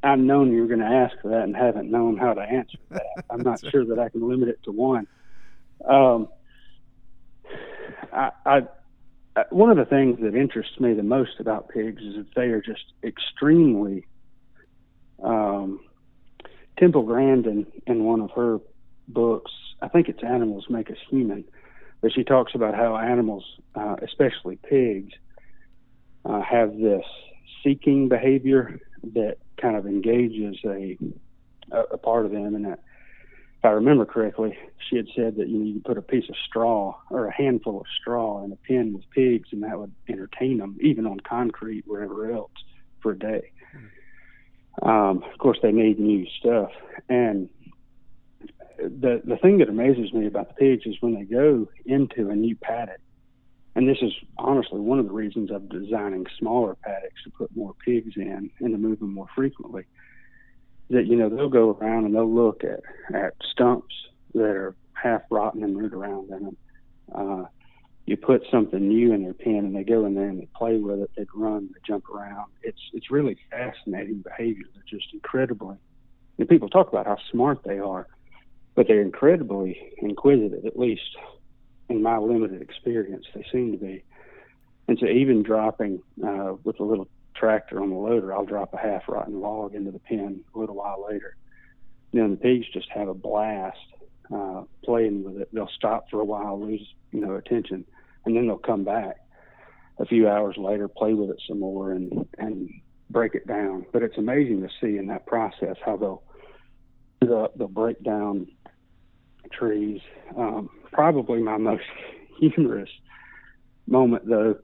[0.03, 3.03] I've known you were going to ask that and haven't known how to answer that.
[3.29, 5.07] I'm not sure that I can limit it to one.
[5.87, 6.27] Um,
[8.11, 8.61] I, I,
[9.49, 12.61] one of the things that interests me the most about pigs is that they are
[12.61, 14.05] just extremely
[15.23, 15.79] um,
[16.77, 18.59] Temple Grandin in one of her
[19.07, 19.51] books,
[19.81, 21.45] I think it's Animals Make Us Human,
[22.01, 23.43] but she talks about how animals,
[23.75, 25.13] uh, especially pigs,
[26.25, 27.03] uh, have this
[27.63, 28.79] seeking behavior
[29.13, 30.97] that kind of engages a,
[31.71, 32.55] a, part of them.
[32.55, 32.79] And that,
[33.59, 34.57] if I remember correctly,
[34.89, 37.79] she had said that you, you could put a piece of straw or a handful
[37.79, 41.83] of straw in a pen with pigs, and that would entertain them, even on concrete,
[41.87, 42.51] wherever else,
[43.01, 43.51] for a day.
[44.81, 46.71] Um, of course, they need new stuff,
[47.09, 47.49] and
[48.77, 52.35] the the thing that amazes me about the pigs is when they go into a
[52.35, 52.99] new paddock,
[53.75, 57.73] and this is honestly one of the reasons I'm designing smaller paddocks to put more
[57.85, 59.85] pigs in and to move them more frequently.
[60.89, 62.81] That you know they'll go around and they'll look at
[63.13, 63.95] at stumps
[64.33, 66.57] that are half rotten and root around in them.
[67.13, 67.45] Uh,
[68.05, 70.77] you put something new in their pen and they go in there and they play
[70.77, 72.51] with it, they run, they jump around.
[72.95, 74.65] It's really fascinating behavior.
[74.73, 75.77] They're just incredibly
[76.37, 78.07] and people talk about how smart they are,
[78.75, 81.15] but they're incredibly inquisitive, at least
[81.89, 84.03] in my limited experience, they seem to be.
[84.87, 88.77] And so even dropping uh, with a little tractor on the loader, I'll drop a
[88.77, 91.35] half rotten log into the pen a little while later.
[92.11, 93.77] You know, the pigs just have a blast
[94.33, 95.49] uh, playing with it.
[95.53, 97.85] They'll stop for a while, lose you know attention,
[98.25, 99.17] and then they'll come back
[99.99, 102.69] a few hours later, play with it some more, and and
[103.09, 103.85] break it down.
[103.91, 106.23] But it's amazing to see in that process how they'll
[107.21, 108.47] they'll, they'll break down
[109.51, 110.01] trees.
[110.37, 111.83] Um, probably my most
[112.39, 112.89] humorous
[113.87, 114.55] moment, though,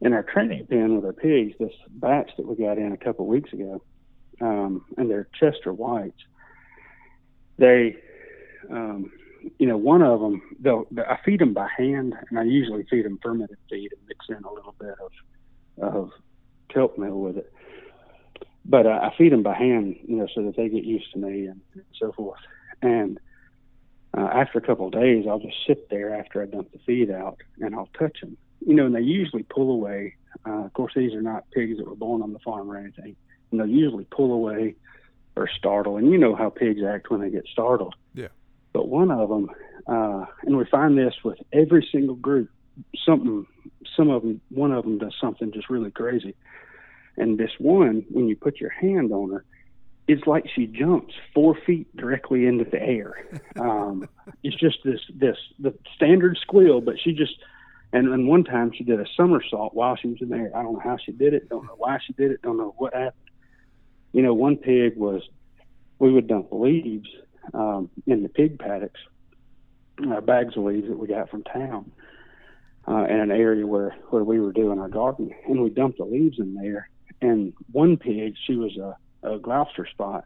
[0.00, 3.24] in our training pen with our pigs, this batch that we got in a couple
[3.24, 3.82] of weeks ago,
[4.40, 6.20] um, and they're Chester Whites.
[7.58, 7.96] They
[8.70, 9.10] um,
[9.58, 13.04] you know, one of them, they'll, I feed them by hand, and I usually feed
[13.04, 15.12] them fermented feed and mix in a little bit of
[15.80, 16.10] of
[16.68, 17.52] kelp meal with it.
[18.64, 21.18] But uh, I feed them by hand, you know, so that they get used to
[21.18, 21.60] me and
[21.98, 22.40] so forth.
[22.82, 23.18] And
[24.16, 27.10] uh, after a couple of days, I'll just sit there after I dump the feed
[27.10, 28.36] out, and I'll touch them.
[28.66, 30.16] You know, and they usually pull away.
[30.46, 33.16] Uh, of course, these are not pigs that were born on the farm or anything,
[33.50, 34.74] and they'll usually pull away
[35.36, 35.96] or startle.
[35.96, 37.94] And you know how pigs act when they get startled.
[38.14, 38.28] Yeah
[38.72, 39.50] but one of them,
[39.86, 42.48] uh, and we find this with every single group,
[43.04, 43.46] something,
[43.96, 46.34] some of them, one of them does something just really crazy.
[47.16, 49.44] And this one, when you put your hand on her,
[50.06, 53.14] it's like she jumps four feet directly into the air.
[53.58, 54.08] Um,
[54.44, 57.32] it's just this, this, the standard squeal, but she just,
[57.92, 60.52] and, and one time she did a somersault while she was in there.
[60.54, 61.48] I don't know how she did it.
[61.48, 62.40] Don't know why she did it.
[62.42, 63.30] Don't know what happened.
[64.12, 65.22] You know, one pig was,
[65.98, 67.08] we would dump leaves
[67.52, 69.00] um, in the pig paddocks,
[70.08, 71.90] uh, bags of leaves that we got from town,
[72.88, 76.04] uh, in an area where where we were doing our garden, and we dumped the
[76.04, 76.88] leaves in there.
[77.20, 78.96] And one pig, she was a,
[79.28, 80.24] a Gloucester spot.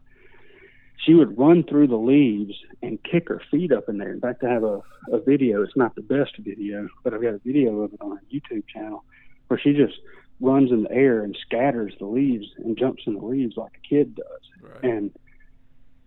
[1.05, 4.13] She would run through the leaves and kick her feet up in there.
[4.13, 5.63] In fact, I have a, a video.
[5.63, 8.69] It's not the best video, but I've got a video of it on our YouTube
[8.69, 9.05] channel
[9.49, 9.95] where she just
[10.41, 13.89] runs in the air and scatters the leaves and jumps in the leaves like a
[13.89, 14.25] kid does.
[14.61, 14.85] Right.
[14.85, 15.11] And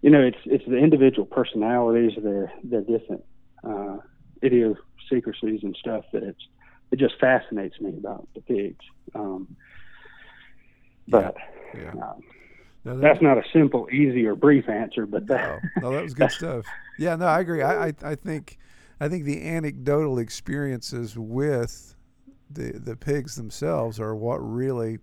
[0.02, 3.26] you know, it's it's the individual personalities, their their different
[3.64, 3.98] uh,
[5.12, 6.48] idiosyncrasies and stuff that it's
[6.92, 8.86] it just fascinates me about the pigs.
[9.14, 9.56] Um,
[11.08, 11.36] but
[11.74, 11.82] yeah.
[11.84, 11.90] yeah.
[11.92, 12.22] Um,
[12.84, 15.06] no, that, that's not a simple, easy, or brief answer.
[15.06, 16.66] But that, no, no, that was good stuff.
[17.00, 17.64] Yeah, no, I agree.
[17.64, 18.58] I, I I think
[19.00, 21.96] I think the anecdotal experiences with
[22.50, 25.00] the the pigs themselves are what really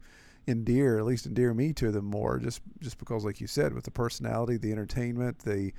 [0.46, 3.84] endear, at least endear me to them more, just just because, like you said, with
[3.84, 5.72] the personality, the entertainment, the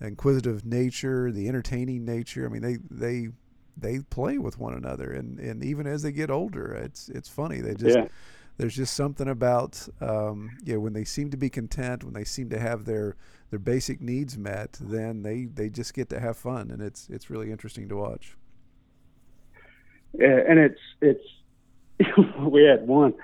[0.00, 2.46] inquisitive nature, the entertaining nature.
[2.46, 3.30] I mean, they they
[3.80, 7.60] they play with one another, and and even as they get older, it's it's funny.
[7.60, 8.08] They just yeah.
[8.56, 12.50] there's just something about um, yeah when they seem to be content, when they seem
[12.50, 13.16] to have their
[13.50, 17.30] their basic needs met, then they they just get to have fun, and it's it's
[17.30, 18.36] really interesting to watch.
[20.18, 21.24] Yeah, and it's it's
[22.40, 23.14] we had one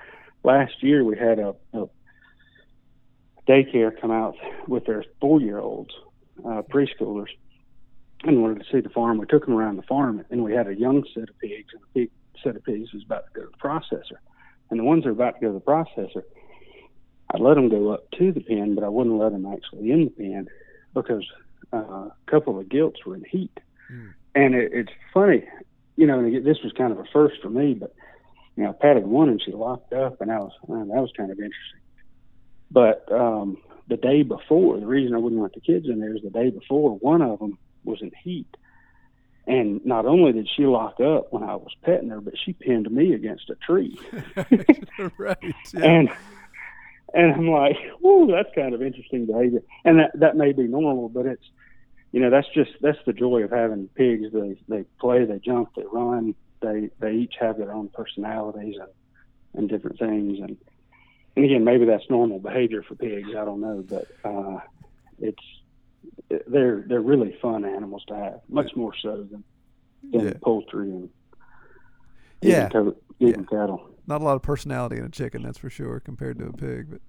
[0.43, 1.03] last year.
[1.03, 1.87] We had a, a
[3.47, 4.35] daycare come out
[4.67, 5.93] with their four year olds,
[6.39, 7.29] uh, preschoolers,
[8.25, 9.17] and wanted to see the farm.
[9.17, 11.81] We took them around the farm, and we had a young set of pigs, and
[11.81, 12.11] a big
[12.43, 14.17] set of pigs was about to go to the processor.
[14.69, 16.23] And the ones that are about to go to the processor,
[17.31, 20.05] I'd let them go up to the pen, but I wouldn't let them actually in
[20.05, 20.47] the pen
[20.93, 21.25] because
[21.73, 23.59] uh, a couple of gilts were in heat.
[23.91, 24.13] Mm.
[24.33, 25.43] And it, it's funny,
[25.95, 27.93] you know, this was kind of a first for me, but
[28.55, 31.11] you know, I patted one and she locked up, and that was man, that was
[31.15, 31.81] kind of interesting.
[32.71, 33.57] But um,
[33.87, 36.49] the day before, the reason I wouldn't let the kids in there is the day
[36.49, 38.57] before, one of them was in heat,
[39.47, 42.89] and not only did she lock up when I was petting her, but she pinned
[42.91, 43.99] me against a tree.
[45.17, 45.37] right.
[45.73, 45.83] Yeah.
[45.83, 46.09] And
[47.13, 51.09] and I'm like, "Whoa, that's kind of interesting behavior." And that that may be normal,
[51.09, 51.45] but it's
[52.11, 54.31] you know that's just that's the joy of having pigs.
[54.33, 56.35] They they play, they jump, they run.
[56.61, 58.89] They they each have their own personalities and
[59.53, 60.39] and different things.
[60.39, 60.57] And
[61.35, 63.29] and again, maybe that's normal behavior for pigs.
[63.29, 64.59] I don't know, but uh,
[65.19, 65.43] it's
[66.47, 69.43] they're they're really fun animals to have, much more so than
[70.11, 70.33] than yeah.
[70.41, 71.09] poultry and
[72.41, 73.59] yeah, eating, eating yeah.
[73.59, 73.89] cattle.
[74.07, 76.91] Not a lot of personality in a chicken, that's for sure, compared to a pig.
[76.91, 77.01] But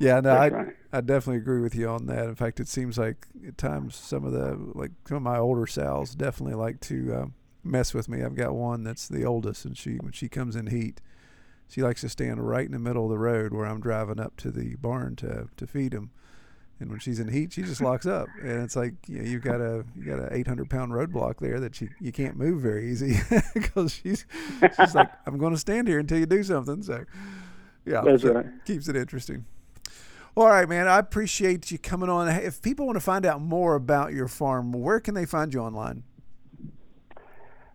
[0.00, 0.76] yeah, no, I right.
[0.92, 2.26] I definitely agree with you on that.
[2.26, 5.66] In fact, it seems like at times some of the like some of my older
[5.66, 8.22] sows definitely like to um, mess with me.
[8.22, 11.00] I've got one that's the oldest, and she when she comes in heat,
[11.68, 14.36] she likes to stand right in the middle of the road where I'm driving up
[14.38, 16.10] to the barn to to feed him
[16.80, 19.42] and when she's in heat, she just locks up, and it's like you know, you've
[19.42, 22.90] got a you got an 800 pound roadblock there that you you can't move very
[22.90, 23.16] easy
[23.54, 24.26] because she's
[24.76, 26.82] she's like I'm going to stand here until you do something.
[26.82, 27.04] So
[27.86, 28.46] yeah, that's right.
[28.64, 29.44] Keeps it interesting.
[30.36, 30.88] All right, man.
[30.88, 32.28] I appreciate you coming on.
[32.28, 35.60] If people want to find out more about your farm, where can they find you
[35.60, 36.02] online?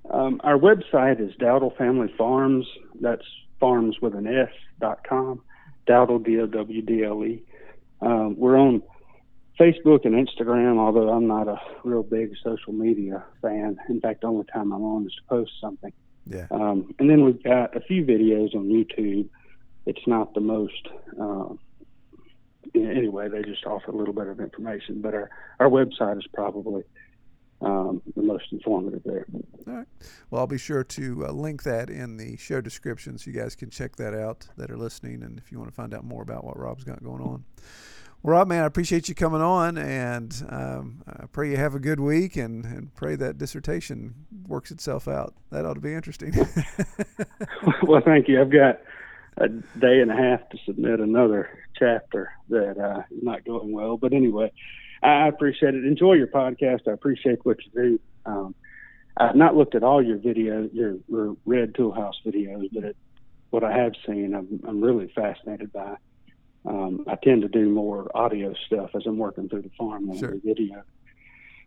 [0.10, 2.66] Um, our website is Dowdle Family Farms.
[3.00, 3.24] That's
[3.60, 4.50] farms with an S
[4.82, 5.42] dot com.
[5.88, 7.42] Dowdle D O W D L E.
[8.02, 8.82] Um, we're on
[9.60, 13.78] Facebook and Instagram, although I'm not a real big social media fan.
[13.90, 15.92] In fact, the only time I'm on is to post something.
[16.26, 16.48] Yeah.
[16.52, 19.28] Um, and then we've got a few videos on YouTube.
[19.86, 20.88] It's not the most,
[21.20, 21.50] uh,
[22.76, 25.30] anyway, they just offer a little bit of information, but our,
[25.60, 26.84] our website is probably
[27.62, 29.26] um, the most informative there.
[29.68, 29.88] All right.
[30.30, 33.56] Well, I'll be sure to uh, link that in the show description so you guys
[33.56, 36.22] can check that out that are listening and if you want to find out more
[36.22, 37.44] about what Rob's got going on.
[38.22, 41.80] Well, Rob, man, I appreciate you coming on, and um, I pray you have a
[41.80, 44.14] good week, and, and pray that dissertation
[44.46, 45.34] works itself out.
[45.52, 46.34] That ought to be interesting.
[47.84, 48.42] well, thank you.
[48.42, 48.82] I've got
[49.38, 53.96] a day and a half to submit another chapter that uh, is not going well,
[53.96, 54.52] but anyway,
[55.02, 55.86] I appreciate it.
[55.86, 56.90] Enjoy your podcast.
[56.90, 58.00] I appreciate what you do.
[58.26, 58.56] Um,
[59.16, 62.98] I've not looked at all your videos, your, your Red Toolhouse videos, but it,
[63.50, 65.96] what I have seen, I'm, I'm really fascinated by.
[66.66, 70.18] Um, I tend to do more audio stuff as I'm working through the farm than
[70.18, 70.36] sure.
[70.44, 70.84] video.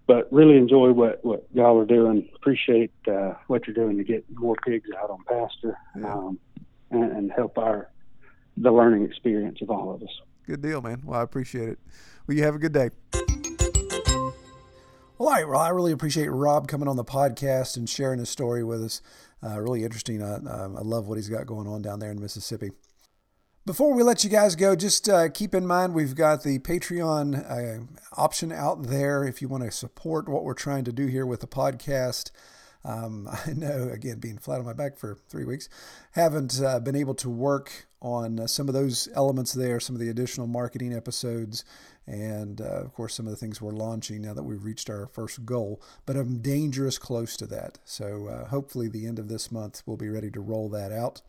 [0.07, 2.29] But really enjoy what, what y'all are doing.
[2.35, 6.13] Appreciate uh, what you're doing to get more pigs out on pasture yeah.
[6.13, 6.39] um,
[6.91, 7.89] and, and help our
[8.57, 10.21] the learning experience of all of us.
[10.47, 11.03] Good deal, man.
[11.05, 11.79] Well, I appreciate it.
[12.27, 12.91] Well, you have a good day.
[15.19, 15.49] Well, all right.
[15.49, 19.01] Well, I really appreciate Rob coming on the podcast and sharing his story with us.
[19.43, 20.21] Uh, really interesting.
[20.21, 22.73] Uh, uh, I love what he's got going on down there in Mississippi.
[23.65, 27.49] Before we let you guys go, just uh, keep in mind we've got the Patreon
[27.49, 27.85] uh,
[28.21, 31.43] option out there if you want to support what we're trying to do here with
[31.43, 32.33] the podcast.
[32.85, 35.69] Um, I know, again, being flat on my back for three weeks,
[36.11, 40.01] haven't uh, been able to work on uh, some of those elements there, some of
[40.01, 41.65] the additional marketing episodes,
[42.05, 45.07] and uh, of course, some of the things we're launching now that we've reached our
[45.07, 45.81] first goal.
[46.05, 47.79] But I'm dangerous close to that.
[47.85, 51.23] So uh, hopefully, the end of this month, we'll be ready to roll that out.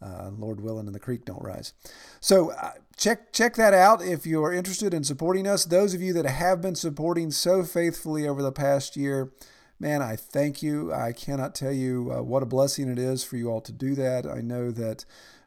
[0.00, 1.72] Uh, Lord willing, and the creek don't rise.
[2.20, 5.64] So uh, check check that out if you are interested in supporting us.
[5.64, 9.32] Those of you that have been supporting so faithfully over the past year,
[9.80, 10.92] man, I thank you.
[10.92, 13.96] I cannot tell you uh, what a blessing it is for you all to do
[13.96, 14.24] that.
[14.24, 15.04] I know that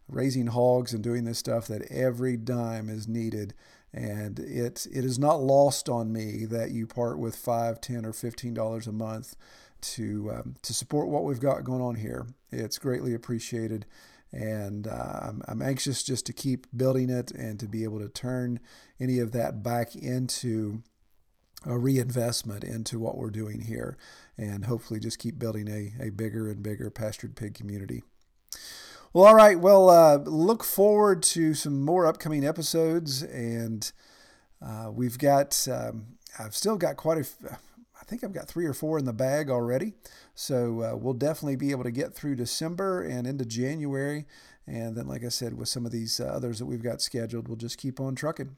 [0.09, 3.53] raising hogs and doing this stuff, that every dime is needed.
[3.93, 8.13] And it, it is not lost on me that you part with five, ten, or
[8.13, 9.35] fifteen dollars a month
[9.81, 12.27] to um, to support what we've got going on here.
[12.51, 13.85] It's greatly appreciated,
[14.31, 18.09] and uh, I'm, I'm anxious just to keep building it and to be able to
[18.09, 18.59] turn
[18.99, 20.83] any of that back into
[21.65, 23.97] a reinvestment into what we're doing here,
[24.37, 28.03] and hopefully just keep building a, a bigger and bigger pastured pig community.
[29.13, 29.59] Well, all right.
[29.59, 33.91] Well, uh, look forward to some more upcoming episodes, and
[34.61, 35.67] uh, we've got.
[35.69, 37.57] Um, I've still got quite a.
[38.11, 39.93] think I've got three or four in the bag already,
[40.35, 44.25] so uh, we'll definitely be able to get through December and into January,
[44.67, 47.47] and then, like I said, with some of these uh, others that we've got scheduled,
[47.47, 48.57] we'll just keep on trucking.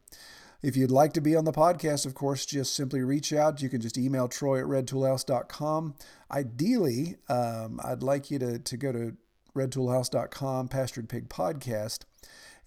[0.63, 3.61] If you'd like to be on the podcast, of course, just simply reach out.
[3.61, 5.93] You can just email troy at redtoolhouse.com.
[6.31, 9.15] Ideally, um, I'd like you to, to go to
[9.55, 12.05] redtoolhouse.com, Pastured Pig Podcast,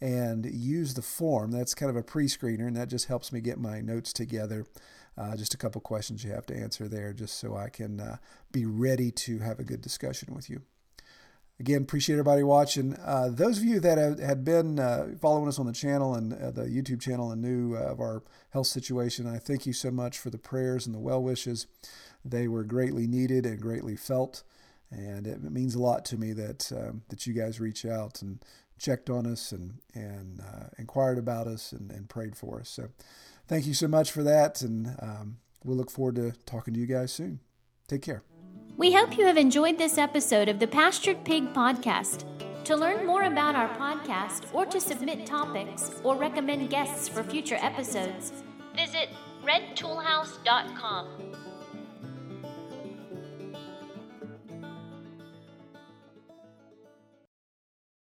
[0.01, 1.51] and use the form.
[1.51, 4.67] That's kind of a pre screener, and that just helps me get my notes together.
[5.19, 8.17] Uh, just a couple questions you have to answer there, just so I can uh,
[8.53, 10.61] be ready to have a good discussion with you.
[11.59, 12.97] Again, appreciate everybody watching.
[12.97, 16.35] Uh, those of you that have, had been uh, following us on the channel and
[16.35, 19.91] uh, the YouTube channel and knew uh, of our health situation, I thank you so
[19.91, 21.67] much for the prayers and the well wishes.
[22.23, 24.43] They were greatly needed and greatly felt,
[24.91, 28.45] and it means a lot to me that um, that you guys reach out and
[28.79, 30.43] checked on us and and
[30.77, 32.69] inquired about us and, and, prayed for us.
[32.69, 32.89] So,
[33.49, 36.87] thank you so much for that, and um, we'll look forward to talking to you
[36.87, 37.41] guys soon.
[37.89, 38.23] Take care.
[38.77, 42.25] We hope you have enjoyed this episode of the Pastured Pig Podcast.
[42.65, 47.59] To learn more about our podcast or to submit topics or recommend guests for future
[47.61, 48.33] episodes,
[48.75, 49.09] visit
[49.45, 51.16] redtoolhouse.com.